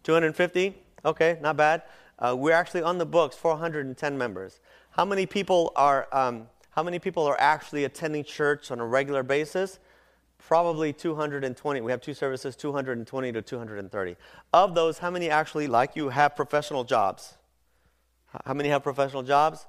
[0.05, 0.75] 250?
[1.05, 1.83] Okay, not bad.
[2.19, 4.61] Uh, we're actually on the books, 410 members.
[4.91, 9.23] How many people are um, how many people are actually attending church on a regular
[9.23, 9.79] basis?
[10.39, 11.81] Probably 220.
[11.81, 14.17] We have two services, 220 to 230.
[14.53, 17.37] Of those, how many actually, like you, have professional jobs?
[18.47, 19.67] How many have professional jobs?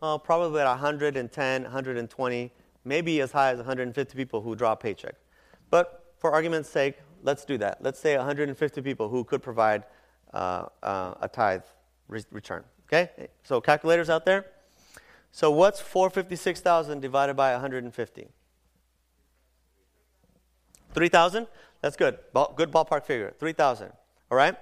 [0.00, 2.52] Probably about 110, 120,
[2.84, 5.14] maybe as high as 150 people who draw a paycheck.
[5.70, 7.78] But for argument's sake, let's do that.
[7.82, 9.84] Let's say 150 people who could provide
[10.32, 11.62] uh, uh, a tithe
[12.08, 12.64] re- return.
[12.86, 13.10] Okay?
[13.42, 14.46] So calculators out there?
[15.32, 18.28] So what's 456,000 divided by 150?
[20.94, 21.46] 3,000?
[21.80, 22.18] That's good.
[22.34, 23.34] Ball, good ballpark figure.
[23.40, 23.90] 3,000.
[24.30, 24.56] All right?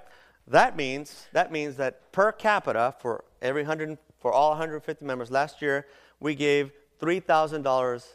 [0.46, 5.61] That means that means that per capita for every 100 for all 150 members last
[5.62, 5.87] year
[6.18, 8.06] we gave $3,000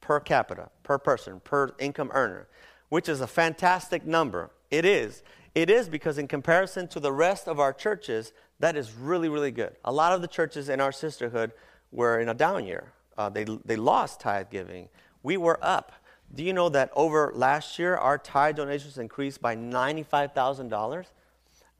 [0.00, 2.48] per capita, per person, per income earner,
[2.88, 4.50] which is a fantastic number.
[4.70, 5.22] It is.
[5.54, 9.50] It is because in comparison to the rest of our churches, that is really really
[9.50, 9.76] good.
[9.84, 11.52] A lot of the churches in our sisterhood
[11.92, 12.92] were in a down year.
[13.16, 14.88] Uh, they, they lost tithe giving.
[15.22, 15.92] We were up.
[16.34, 21.06] Do you know that over last year, our tithe donations increased by $95,000?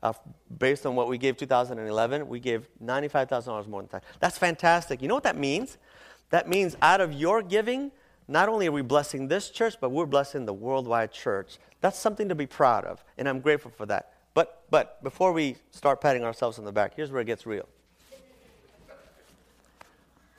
[0.02, 0.12] Uh,
[0.58, 4.02] based on what we gave 2011, we gave $95,000 more than tithe.
[4.18, 5.02] That's fantastic.
[5.02, 5.78] You know what that means?
[6.30, 7.92] That means out of your giving,
[8.26, 11.58] not only are we blessing this church, but we're blessing the worldwide church.
[11.80, 14.14] That's something to be proud of, and I'm grateful for that.
[14.34, 17.68] But, but before we start patting ourselves on the back, here's where it gets real.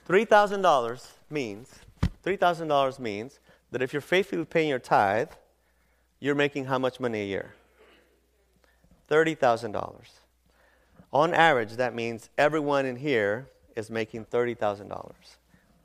[0.08, 1.80] $3,000 means
[2.26, 3.40] $3,000 means
[3.72, 5.30] that if you're faithfully paying your tithe,
[6.20, 7.54] you're making how much money a year?
[9.10, 9.96] $30,000.
[11.14, 15.14] On average, that means everyone in here is making $30,000.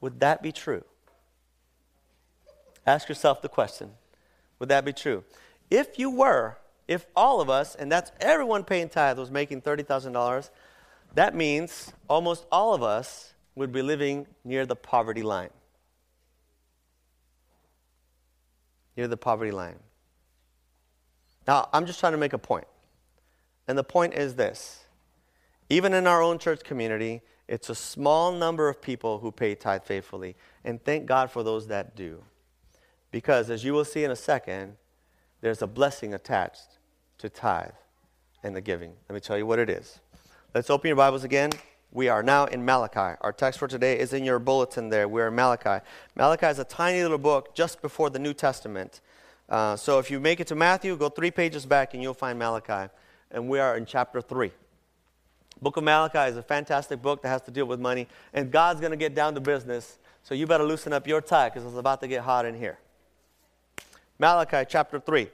[0.01, 0.85] Would that be true?
[2.87, 3.93] Ask yourself the question
[4.59, 5.25] Would that be true?
[5.71, 10.51] If you were, if all of us, and that's everyone paying tithe, was making $30,000,
[11.15, 15.51] that means almost all of us would be living near the poverty line.
[18.97, 19.79] Near the poverty line.
[21.47, 22.66] Now, I'm just trying to make a point.
[23.66, 24.85] And the point is this
[25.69, 29.85] even in our own church community, it's a small number of people who pay tithe
[29.85, 30.37] faithfully.
[30.64, 32.23] And thank God for those that do.
[33.11, 34.77] Because as you will see in a second,
[35.40, 36.79] there's a blessing attached
[37.19, 37.71] to tithe
[38.42, 38.92] and the giving.
[39.09, 40.01] Let me tell you what it is.
[40.55, 41.51] Let's open your Bibles again
[41.92, 43.16] we are now in Malachi.
[43.20, 45.09] Our text for today is in your bulletin there.
[45.09, 45.85] We're in Malachi.
[46.14, 49.01] Malachi is a tiny little book just before the New Testament.
[49.49, 52.38] Uh, so if you make it to Matthew, go three pages back and you'll find
[52.38, 52.92] Malachi.
[53.31, 54.51] And we are in chapter 3.
[55.62, 58.09] Book of Malachi is a fantastic book that has to deal with money.
[58.35, 59.99] And God's going to get down to business.
[60.22, 62.79] So you better loosen up your tie because it's about to get hot in here.
[64.18, 65.29] Malachi chapter 3.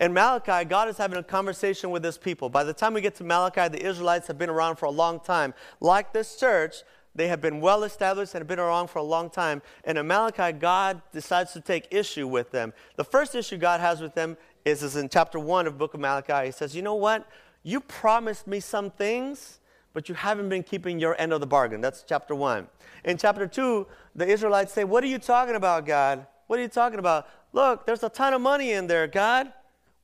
[0.00, 2.48] In Malachi, God is having a conversation with his people.
[2.48, 5.20] By the time we get to Malachi, the Israelites have been around for a long
[5.20, 5.54] time.
[5.80, 6.82] Like this church,
[7.14, 9.62] they have been well established and have been around for a long time.
[9.84, 12.72] And in Malachi, God decides to take issue with them.
[12.96, 16.00] The first issue God has with them is, is in chapter 1 of book of
[16.00, 16.46] Malachi.
[16.46, 17.28] He says, You know what?
[17.62, 19.60] You promised me some things,
[19.92, 21.80] but you haven't been keeping your end of the bargain.
[21.80, 22.66] That's chapter 1.
[23.04, 26.26] In chapter 2, the Israelites say, What are you talking about, God?
[26.48, 27.28] What are you talking about?
[27.52, 29.52] Look, there's a ton of money in there, God.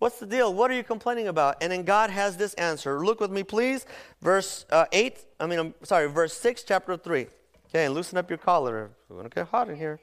[0.01, 0.55] What's the deal?
[0.55, 1.59] What are you complaining about?
[1.61, 3.05] And then God has this answer.
[3.05, 3.85] Look with me, please.
[4.23, 7.27] Verse uh, 8, I mean, I'm sorry, verse 6, chapter 3.
[7.69, 8.93] Okay, loosen up your collar.
[8.99, 10.01] It's going to get hot in here.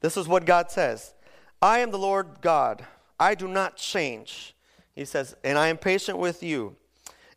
[0.00, 1.14] This is what God says
[1.60, 2.86] I am the Lord God.
[3.18, 4.54] I do not change.
[4.94, 6.76] He says, and I am patient with you.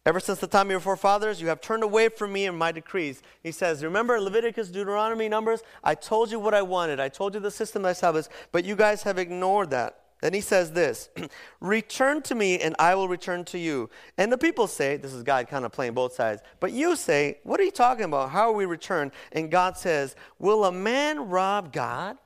[0.05, 2.71] Ever since the time of your forefathers, you have turned away from me and my
[2.71, 3.23] decrees.
[3.41, 5.63] He says, Remember Leviticus, Deuteronomy, Numbers?
[5.83, 6.99] I told you what I wanted.
[6.99, 10.00] I told you the system I established, but you guys have ignored that.
[10.21, 11.09] Then he says this
[11.59, 13.89] Return to me, and I will return to you.
[14.17, 16.41] And the people say, This is God kind of playing both sides.
[16.59, 18.29] But you say, What are you talking about?
[18.29, 19.11] How are we returned?
[19.31, 22.17] And God says, Will a man rob God?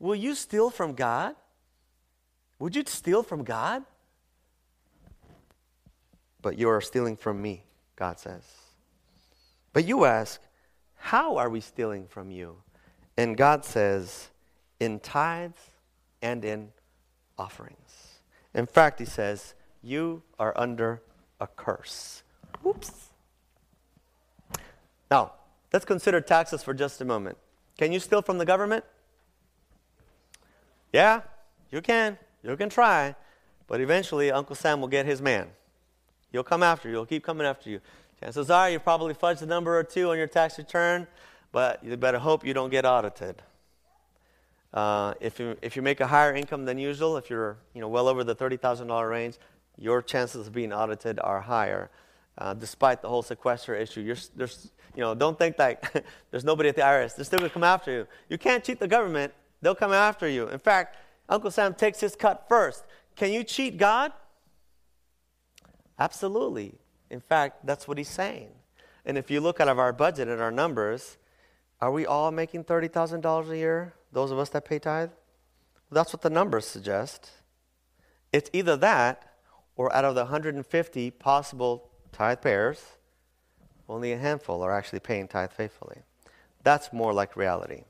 [0.00, 1.36] Will you steal from God?
[2.58, 3.84] Would you steal from God?
[6.42, 7.64] But you are stealing from me,
[7.96, 8.42] God says.
[9.72, 10.40] But you ask,
[10.96, 12.56] How are we stealing from you?
[13.16, 14.30] And God says,
[14.80, 15.60] In tithes
[16.20, 16.70] and in
[17.38, 18.18] offerings.
[18.54, 21.02] In fact, he says, You are under
[21.40, 22.22] a curse.
[22.66, 23.10] Oops.
[25.10, 25.32] Now,
[25.72, 27.38] let's consider taxes for just a moment.
[27.76, 28.84] Can you steal from the government?
[30.92, 31.22] Yeah,
[31.70, 32.18] you can.
[32.42, 33.16] You can try.
[33.66, 35.48] But eventually, Uncle Sam will get his man.
[36.30, 36.96] He'll come after you.
[36.96, 37.80] He'll keep coming after you.
[38.20, 41.06] Chances are you probably fudged a number or two on your tax return,
[41.52, 43.42] but you better hope you don't get audited.
[44.74, 47.88] Uh, if, you, if you make a higher income than usual, if you're you know,
[47.88, 49.38] well over the $30,000 range,
[49.78, 51.90] your chances of being audited are higher.
[52.36, 56.68] Uh, despite the whole sequester issue, you're, there's, you know, don't think that there's nobody
[56.68, 57.14] at the IRS.
[57.14, 58.06] They're still going to come after you.
[58.28, 59.32] You can't cheat the government.
[59.62, 60.48] They'll come after you.
[60.48, 60.96] In fact,
[61.28, 62.84] Uncle Sam takes his cut first.
[63.14, 64.12] Can you cheat God?
[66.00, 66.74] Absolutely.
[67.10, 68.48] In fact, that's what he's saying.
[69.06, 71.16] And if you look out of our budget and our numbers,
[71.84, 73.94] are we all making $30,000 a year?
[74.14, 75.10] those of us that pay tithe?
[75.90, 77.30] Well, that's what the numbers suggest.
[78.32, 79.34] It's either that
[79.76, 82.82] or out of the 150 possible tithe payers,
[83.88, 85.98] only a handful are actually paying tithe faithfully.
[86.62, 87.82] That's more like reality.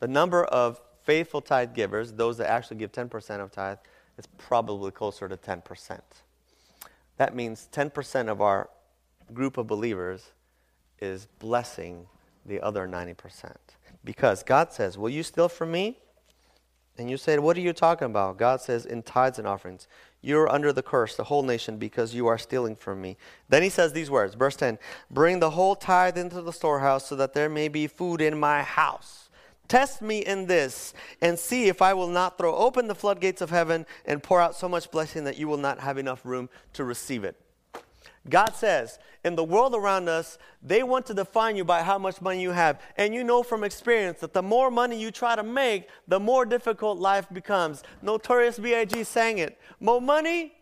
[0.00, 3.78] The number of faithful tithe givers, those that actually give 10% of tithe,
[4.18, 6.00] is probably closer to 10%.
[7.16, 8.68] That means 10% of our
[9.32, 10.32] group of believers
[11.00, 12.06] is blessing
[12.48, 13.54] the other 90%.
[14.04, 15.98] Because God says, Will you steal from me?
[16.96, 18.38] And you say, What are you talking about?
[18.38, 19.86] God says, In tithes and offerings.
[20.20, 23.16] You are under the curse, the whole nation, because you are stealing from me.
[23.48, 24.78] Then he says these words, verse 10
[25.10, 28.62] Bring the whole tithe into the storehouse, so that there may be food in my
[28.62, 29.28] house.
[29.68, 33.50] Test me in this, and see if I will not throw open the floodgates of
[33.50, 36.84] heaven and pour out so much blessing that you will not have enough room to
[36.84, 37.36] receive it.
[38.28, 42.20] God says, in the world around us, they want to define you by how much
[42.20, 42.80] money you have.
[42.96, 46.46] And you know from experience that the more money you try to make, the more
[46.46, 47.82] difficult life becomes.
[48.02, 49.04] Notorious B.I.G.
[49.04, 49.58] sang it.
[49.80, 50.54] More money,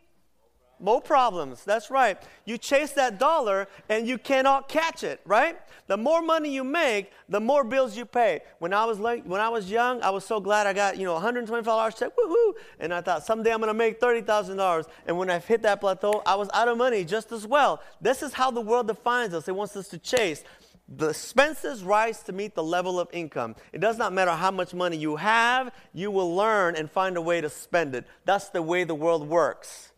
[0.78, 1.64] more problems.
[1.64, 2.18] That's right.
[2.44, 5.58] You chase that dollar and you cannot catch it, right?
[5.86, 8.40] The more money you make, the more bills you pay.
[8.58, 11.04] When I was like, when I was young, I was so glad I got, you
[11.04, 12.54] know, $125 check, woohoo!
[12.80, 14.84] And I thought someday I'm going to make $30,000.
[15.06, 17.82] And when I hit that plateau, I was out of money just as well.
[18.00, 19.48] This is how the world defines us.
[19.48, 20.44] It wants us to chase.
[20.88, 23.56] The expenses rise to meet the level of income.
[23.72, 27.20] It does not matter how much money you have, you will learn and find a
[27.20, 28.06] way to spend it.
[28.24, 29.92] That's the way the world works.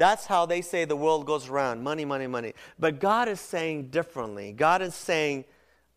[0.00, 2.54] That's how they say the world goes around money, money, money.
[2.78, 4.50] But God is saying differently.
[4.50, 5.44] God is saying,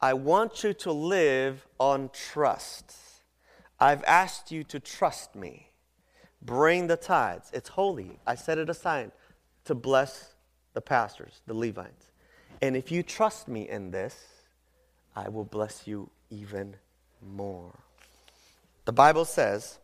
[0.02, 2.94] I want you to live on trust.
[3.80, 5.70] I've asked you to trust me.
[6.42, 7.50] Bring the tithes.
[7.54, 8.20] It's holy.
[8.28, 9.14] I set it aside
[9.64, 10.34] to bless
[10.74, 12.12] the pastors, the Levites.
[12.62, 14.22] And if you trust me in this,
[15.16, 16.76] I will bless you even
[17.22, 17.80] more.
[18.84, 19.80] The Bible says,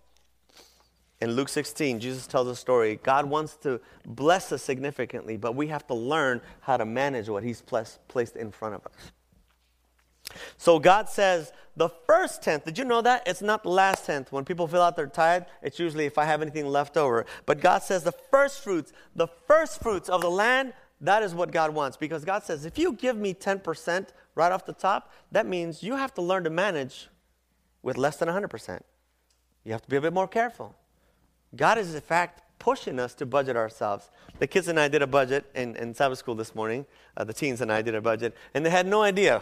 [1.21, 2.99] in Luke 16, Jesus tells a story.
[3.03, 7.43] God wants to bless us significantly, but we have to learn how to manage what
[7.43, 9.11] He's placed in front of us.
[10.57, 13.23] So God says, the first tenth, did you know that?
[13.25, 14.31] It's not the last tenth.
[14.31, 17.25] When people fill out their tithe, it's usually if I have anything left over.
[17.45, 21.51] But God says the first fruits, the first fruits of the land, that is what
[21.51, 21.97] God wants.
[21.97, 25.95] Because God says, if you give me 10% right off the top, that means you
[25.95, 27.09] have to learn to manage
[27.81, 28.81] with less than 100%.
[29.63, 30.75] You have to be a bit more careful.
[31.55, 34.11] God is, in fact, pushing us to budget ourselves.
[34.39, 36.85] The kids and I did a budget in, in Sabbath school this morning.
[37.17, 39.41] Uh, the teens and I did a budget, and they had no idea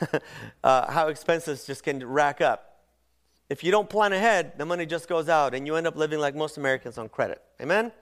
[0.64, 2.82] uh, how expenses just can rack up.
[3.48, 6.18] If you don't plan ahead, the money just goes out, and you end up living
[6.18, 7.40] like most Americans on credit.
[7.60, 7.92] Amen?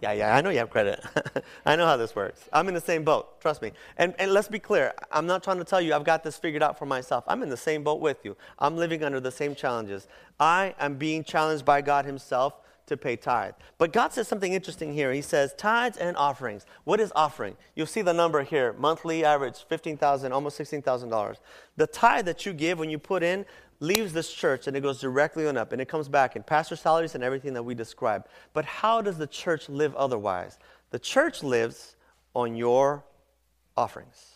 [0.00, 1.04] Yeah, yeah, I know you have credit.
[1.66, 2.48] I know how this works.
[2.52, 3.72] I'm in the same boat, trust me.
[3.98, 6.62] And, and let's be clear, I'm not trying to tell you I've got this figured
[6.62, 7.24] out for myself.
[7.26, 8.36] I'm in the same boat with you.
[8.58, 10.08] I'm living under the same challenges.
[10.38, 12.54] I am being challenged by God Himself
[12.86, 13.54] to pay tithe.
[13.78, 15.12] But God says something interesting here.
[15.12, 16.66] He says tithes and offerings.
[16.84, 17.56] What is offering?
[17.74, 21.36] You'll see the number here monthly average 15000 almost $16,000.
[21.76, 23.44] The tithe that you give when you put in
[23.80, 26.76] leaves this church and it goes directly on up and it comes back in pastor
[26.76, 28.28] salaries and everything that we described.
[28.52, 30.58] But how does the church live otherwise?
[30.90, 31.96] The church lives
[32.34, 33.04] on your
[33.76, 34.34] offerings.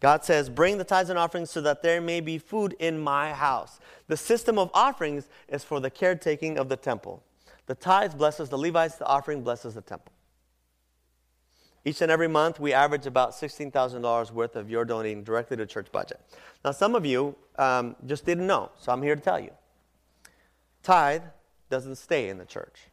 [0.00, 3.32] God says, Bring the tithes and offerings so that there may be food in my
[3.32, 3.80] house.
[4.06, 7.22] The system of offerings is for the caretaking of the temple.
[7.66, 10.12] The tithes blesses the Levites, the offering blesses the temple.
[11.88, 15.90] Each and every month, we average about $16,000 worth of your donating directly to church
[15.90, 16.20] budget.
[16.62, 19.52] Now, some of you um, just didn't know, so I'm here to tell you.
[20.82, 21.22] Tithe
[21.70, 22.88] doesn't stay in the church.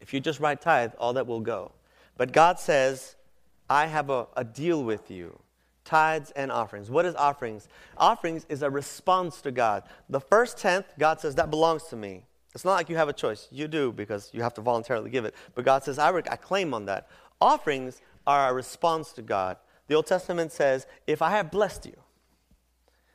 [0.00, 1.72] If you just write tithe, all that will go.
[2.16, 3.16] But God says,
[3.68, 5.36] I have a, a deal with you
[5.84, 6.90] tithes and offerings.
[6.90, 7.66] What is offerings?
[7.96, 9.82] Offerings is a response to God.
[10.08, 12.22] The first tenth, God says, that belongs to me.
[12.54, 13.48] It's not like you have a choice.
[13.50, 15.34] You do because you have to voluntarily give it.
[15.54, 17.08] But God says, I, I claim on that.
[17.40, 19.56] Offerings are a response to God.
[19.86, 21.96] The Old Testament says, if I have blessed you,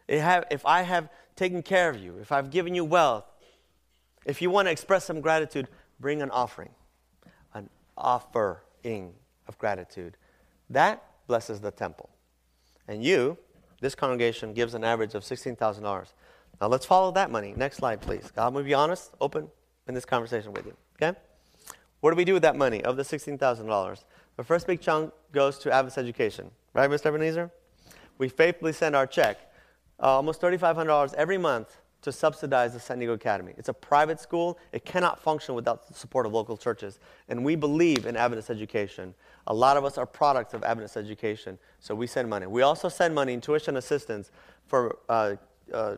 [0.08, 3.26] if I have taken care of you, if I've given you wealth,
[4.26, 5.68] if you want to express some gratitude,
[6.00, 6.72] bring an offering,
[7.54, 9.14] an offering
[9.48, 10.18] of gratitude.
[10.70, 12.10] That blesses the temple.
[12.88, 13.38] And you,
[13.82, 16.14] this congregation, gives an average of $16,000.
[16.62, 17.54] Now let's follow that money.
[17.56, 18.32] Next slide, please.
[18.38, 19.50] I'm going to be honest, open
[19.88, 20.76] in this conversation with you.
[21.02, 21.18] Okay?
[22.04, 24.04] What do we do with that money of the $16,000?
[24.36, 26.52] The first big chunk goes to Adventist education.
[26.74, 27.06] Right, Mr.
[27.06, 27.50] Ebenezer?
[28.18, 29.38] We faithfully send our check,
[30.02, 33.54] uh, almost $3,500 every month to subsidize the San Diego Academy.
[33.58, 34.60] It's a private school.
[34.74, 37.00] It cannot function without the support of local churches.
[37.30, 39.16] And we believe in Adventist education.
[39.48, 42.48] A lot of us are products of Adventist education, so we send money.
[42.48, 44.30] We also send money in tuition assistance
[44.66, 45.36] for uh,
[45.74, 45.96] uh,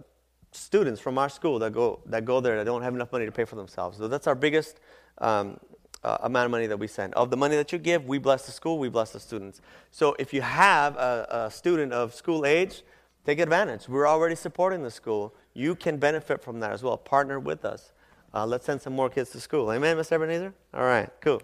[0.51, 3.31] students from our school that go, that go there that don't have enough money to
[3.31, 3.97] pay for themselves.
[3.97, 4.79] So that's our biggest
[5.17, 5.57] um,
[6.05, 7.13] uh, amount of money that we send.
[7.15, 9.59] Of the money that you give, we bless the school, we bless the students.
[9.91, 12.83] So if you have a, a student of school age,
[13.25, 13.89] take advantage.
[13.89, 16.97] We're already supporting the school you can benefit from that as well.
[16.97, 17.91] Partner with us.
[18.33, 19.71] Uh, let's send some more kids to school.
[19.71, 20.13] Amen, Mr.
[20.13, 20.53] Ebenezer?
[20.73, 21.41] All right, cool.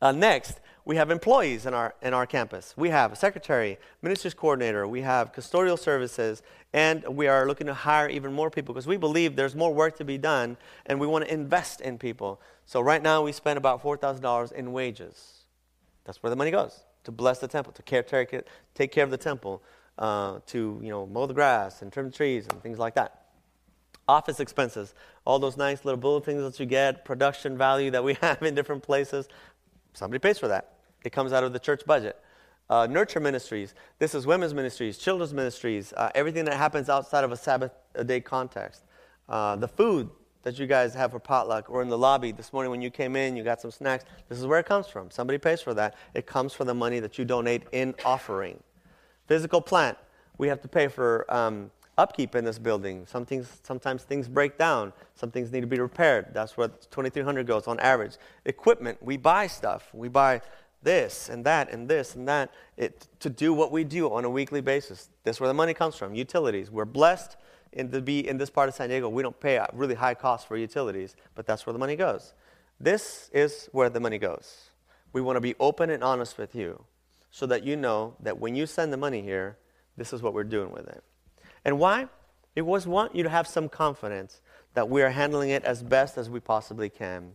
[0.00, 2.74] Uh, next, we have employees in our, in our campus.
[2.76, 6.42] We have a secretary, ministers coordinator, we have custodial services,
[6.72, 9.96] and we are looking to hire even more people because we believe there's more work
[9.96, 12.40] to be done and we want to invest in people.
[12.66, 15.42] So right now we spend about $4,000 in wages.
[16.04, 18.34] That's where the money goes to bless the temple, to care, take,
[18.74, 19.62] take care of the temple,
[19.98, 23.26] uh, to you know, mow the grass and trim the trees and things like that
[24.08, 24.94] office expenses,
[25.24, 28.82] all those nice little bulletins that you get, production value that we have in different
[28.82, 29.28] places.
[29.96, 30.72] Somebody pays for that.
[31.04, 32.20] It comes out of the church budget.
[32.68, 33.74] Uh, nurture ministries.
[33.98, 37.72] This is women's ministries, children's ministries, uh, everything that happens outside of a Sabbath
[38.04, 38.82] day context.
[39.28, 40.10] Uh, the food
[40.42, 43.16] that you guys have for potluck or in the lobby this morning when you came
[43.16, 44.04] in, you got some snacks.
[44.28, 45.10] This is where it comes from.
[45.10, 45.94] Somebody pays for that.
[46.12, 48.62] It comes from the money that you donate in offering.
[49.26, 49.96] Physical plant.
[50.36, 53.06] We have to pay for um, upkeep in this building.
[53.06, 54.92] Some things, sometimes things break down.
[55.14, 56.28] Some things need to be repaired.
[56.32, 58.16] That's where 2300 goes on average.
[58.44, 59.88] Equipment, we buy stuff.
[59.92, 60.42] We buy
[60.82, 64.30] this and that and this and that it, to do what we do on a
[64.30, 65.08] weekly basis.
[65.24, 66.14] That's where the money comes from.
[66.14, 66.70] Utilities.
[66.70, 67.36] We're blessed
[67.72, 69.08] in to be in this part of San Diego.
[69.08, 72.34] We don't pay really high costs for utilities, but that's where the money goes.
[72.78, 74.70] This is where the money goes.
[75.12, 76.84] We want to be open and honest with you
[77.30, 79.56] so that you know that when you send the money here,
[79.96, 81.02] this is what we're doing with it.
[81.66, 82.06] And why?
[82.54, 84.40] It was want you to have some confidence
[84.74, 87.32] that we are handling it as best as we possibly can.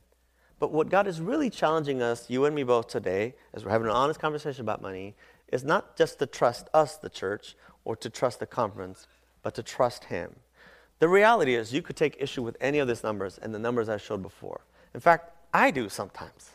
[0.58, 3.88] But what God is really challenging us, you and me both today, as we're having
[3.88, 5.16] an honest conversation about money,
[5.52, 9.06] is not just to trust us, the church, or to trust the conference,
[9.44, 10.34] but to trust Him.
[11.00, 13.90] The reality is, you could take issue with any of these numbers and the numbers
[13.90, 14.62] I showed before.
[14.94, 16.52] In fact, I do sometimes.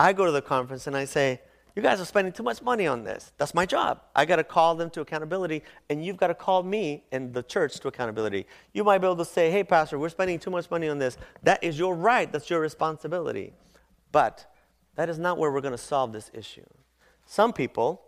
[0.00, 1.42] I go to the conference and I say,
[1.76, 3.32] you guys are spending too much money on this.
[3.36, 4.00] That's my job.
[4.14, 7.42] I got to call them to accountability, and you've got to call me and the
[7.42, 8.46] church to accountability.
[8.72, 11.16] You might be able to say, hey, Pastor, we're spending too much money on this.
[11.42, 13.52] That is your right, that's your responsibility.
[14.12, 14.46] But
[14.94, 16.66] that is not where we're going to solve this issue.
[17.26, 18.02] Some people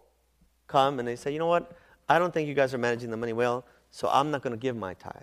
[0.68, 1.72] come and they say, you know what?
[2.08, 4.60] I don't think you guys are managing the money well, so I'm not going to
[4.60, 5.14] give my tithe.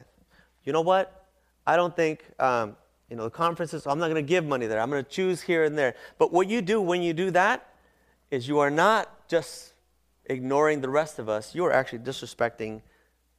[0.66, 1.28] You know what?
[1.66, 2.76] I don't think um,
[3.10, 3.88] you know the conferences.
[3.88, 4.82] I'm not going to give money there.
[4.82, 5.96] I'm going to choose here and there.
[6.18, 7.70] But what you do when you do that
[8.34, 9.74] is you are not just
[10.26, 12.82] ignoring the rest of us, you are actually disrespecting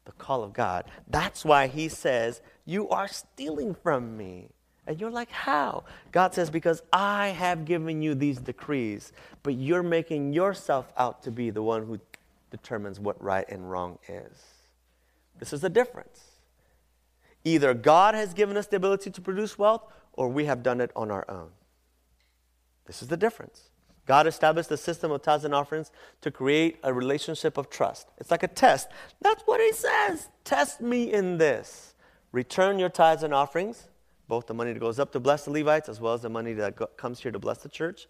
[0.05, 0.85] the call of God.
[1.09, 4.51] That's why he says, You are stealing from me.
[4.87, 5.83] And you're like, How?
[6.13, 11.33] God says, Because I have given you these decrees, but you're making yourself out to
[11.33, 11.99] be the one who
[12.53, 14.45] determines what right and wrong is.
[15.41, 16.23] This is the difference.
[17.43, 19.83] Either God has given us the ability to produce wealth,
[20.13, 21.51] or we have done it on our own.
[22.87, 23.71] This is the difference.
[24.07, 25.91] God established the system of tithes and offerings
[26.21, 28.09] to create a relationship of trust.
[28.19, 28.89] It's like a test.
[29.21, 30.29] That's what He says.
[30.45, 31.95] Test me in this.
[32.33, 33.89] Return your tithes and offerings,
[34.29, 36.53] both the money that goes up to bless the Levites as well as the money
[36.55, 38.07] that comes here to bless the church,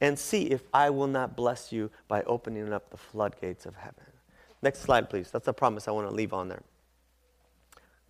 [0.00, 4.04] and see if I will not bless you by opening up the floodgates of heaven.
[4.62, 5.30] Next slide, please.
[5.30, 6.62] That's a promise I want to leave on there.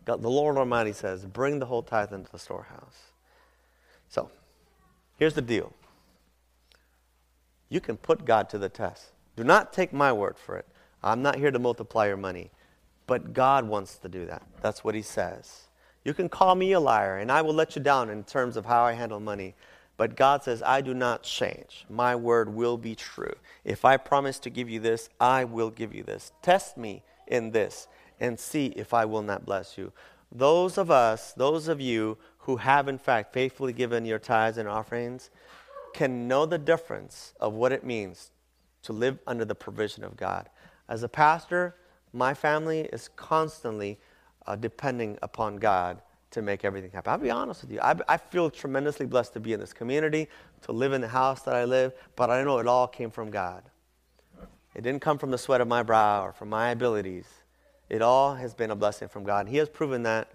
[0.04, 3.10] God, the Lord Almighty says, Bring the whole tithe into the storehouse.
[4.08, 4.30] So,
[5.18, 5.72] here's the deal
[7.68, 9.12] you can put God to the test.
[9.36, 10.66] Do not take my word for it.
[11.02, 12.50] I'm not here to multiply your money,
[13.06, 14.42] but God wants to do that.
[14.60, 15.68] That's what He says.
[16.04, 18.66] You can call me a liar, and I will let you down in terms of
[18.66, 19.54] how I handle money.
[19.96, 21.86] But God says, I do not change.
[21.88, 23.34] My word will be true.
[23.64, 26.32] If I promise to give you this, I will give you this.
[26.42, 27.88] Test me in this
[28.20, 29.92] and see if I will not bless you.
[30.30, 34.68] Those of us, those of you who have in fact faithfully given your tithes and
[34.68, 35.30] offerings,
[35.96, 38.30] can know the difference of what it means
[38.82, 40.50] to live under the provision of God.
[40.90, 41.74] As a pastor,
[42.12, 43.98] my family is constantly
[44.46, 47.10] uh, depending upon God to make everything happen.
[47.12, 47.80] I'll be honest with you.
[47.80, 50.28] I, I, feel tremendously blessed to be in this community,
[50.62, 53.30] to live in the house that I live, but I know it all came from
[53.30, 53.62] God.
[54.74, 57.26] It didn't come from the sweat of my brow or from my abilities.
[57.88, 59.48] It all has been a blessing from God.
[59.48, 60.30] He has proven that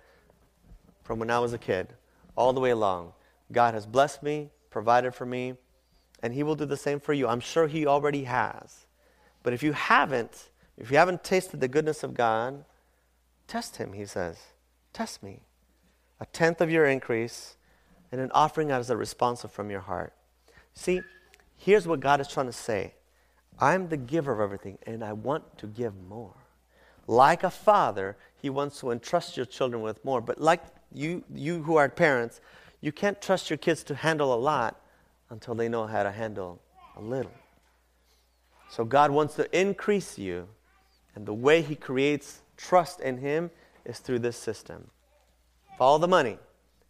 [1.04, 1.94] from when I was a kid
[2.36, 3.14] all the way along.
[3.52, 5.54] God has blessed me, provided for me,
[6.24, 7.28] and He will do the same for you.
[7.28, 8.88] I'm sure He already has.
[9.44, 12.66] But if you haven't, if you haven't tasted the goodness of God,
[13.48, 14.38] test Him, He says.
[14.94, 15.42] Test me.
[16.20, 17.58] A tenth of your increase
[18.12, 20.14] and an offering as a response from your heart.
[20.74, 21.02] See,
[21.58, 22.94] here's what God is trying to say
[23.60, 26.36] I'm the giver of everything, and I want to give more.
[27.08, 30.22] Like a father, He wants to entrust your children with more.
[30.22, 30.62] But like
[30.94, 32.42] you, you who are parents,
[32.82, 34.82] you can't trust your kids to handle a lot
[35.30, 36.60] until they know how to handle
[36.98, 37.32] a little.
[38.70, 40.48] So God wants to increase you,
[41.16, 43.52] and the way He creates trust in Him
[43.86, 44.90] is through this system.
[45.78, 46.38] Follow the money.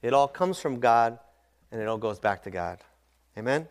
[0.01, 1.19] It all comes from God,
[1.71, 2.79] and it all goes back to God.
[3.37, 3.67] Amen?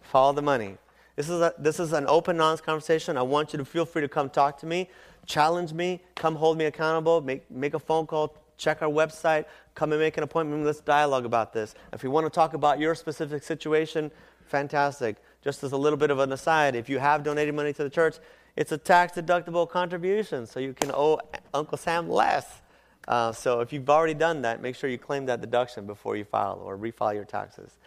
[0.00, 0.76] Follow the money.
[1.16, 3.16] This is, a, this is an open, honest conversation.
[3.16, 4.88] I want you to feel free to come talk to me,
[5.26, 9.44] challenge me, come hold me accountable, make, make a phone call, check our website,
[9.74, 10.64] come and make an appointment.
[10.64, 11.74] Let's dialogue about this.
[11.92, 14.10] If you want to talk about your specific situation,
[14.46, 15.16] fantastic.
[15.42, 17.90] Just as a little bit of an aside, if you have donated money to the
[17.90, 18.16] church,
[18.56, 21.18] it's a tax deductible contribution, so you can owe
[21.54, 22.60] Uncle Sam less.
[23.08, 26.24] Uh, so if you've already done that, make sure you claim that deduction before you
[26.24, 27.78] file or refile your taxes.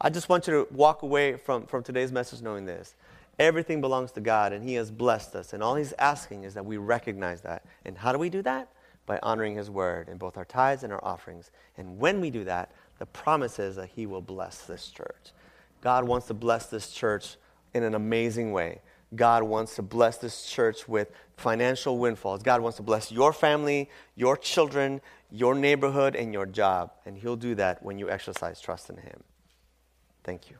[0.00, 2.94] I just want you to walk away from, from today's message knowing this.
[3.38, 5.52] Everything belongs to God, and He has blessed us.
[5.52, 7.64] And all He's asking is that we recognize that.
[7.84, 8.68] And how do we do that?
[9.06, 11.50] By honoring His word in both our tithes and our offerings.
[11.76, 15.32] And when we do that, the promise is that He will bless this church.
[15.80, 17.36] God wants to bless this church
[17.74, 18.80] in an amazing way.
[19.14, 22.42] God wants to bless this church with financial windfalls.
[22.42, 25.00] God wants to bless your family, your children,
[25.30, 26.92] your neighborhood, and your job.
[27.04, 29.22] And He'll do that when you exercise trust in Him.
[30.24, 30.56] Thank you.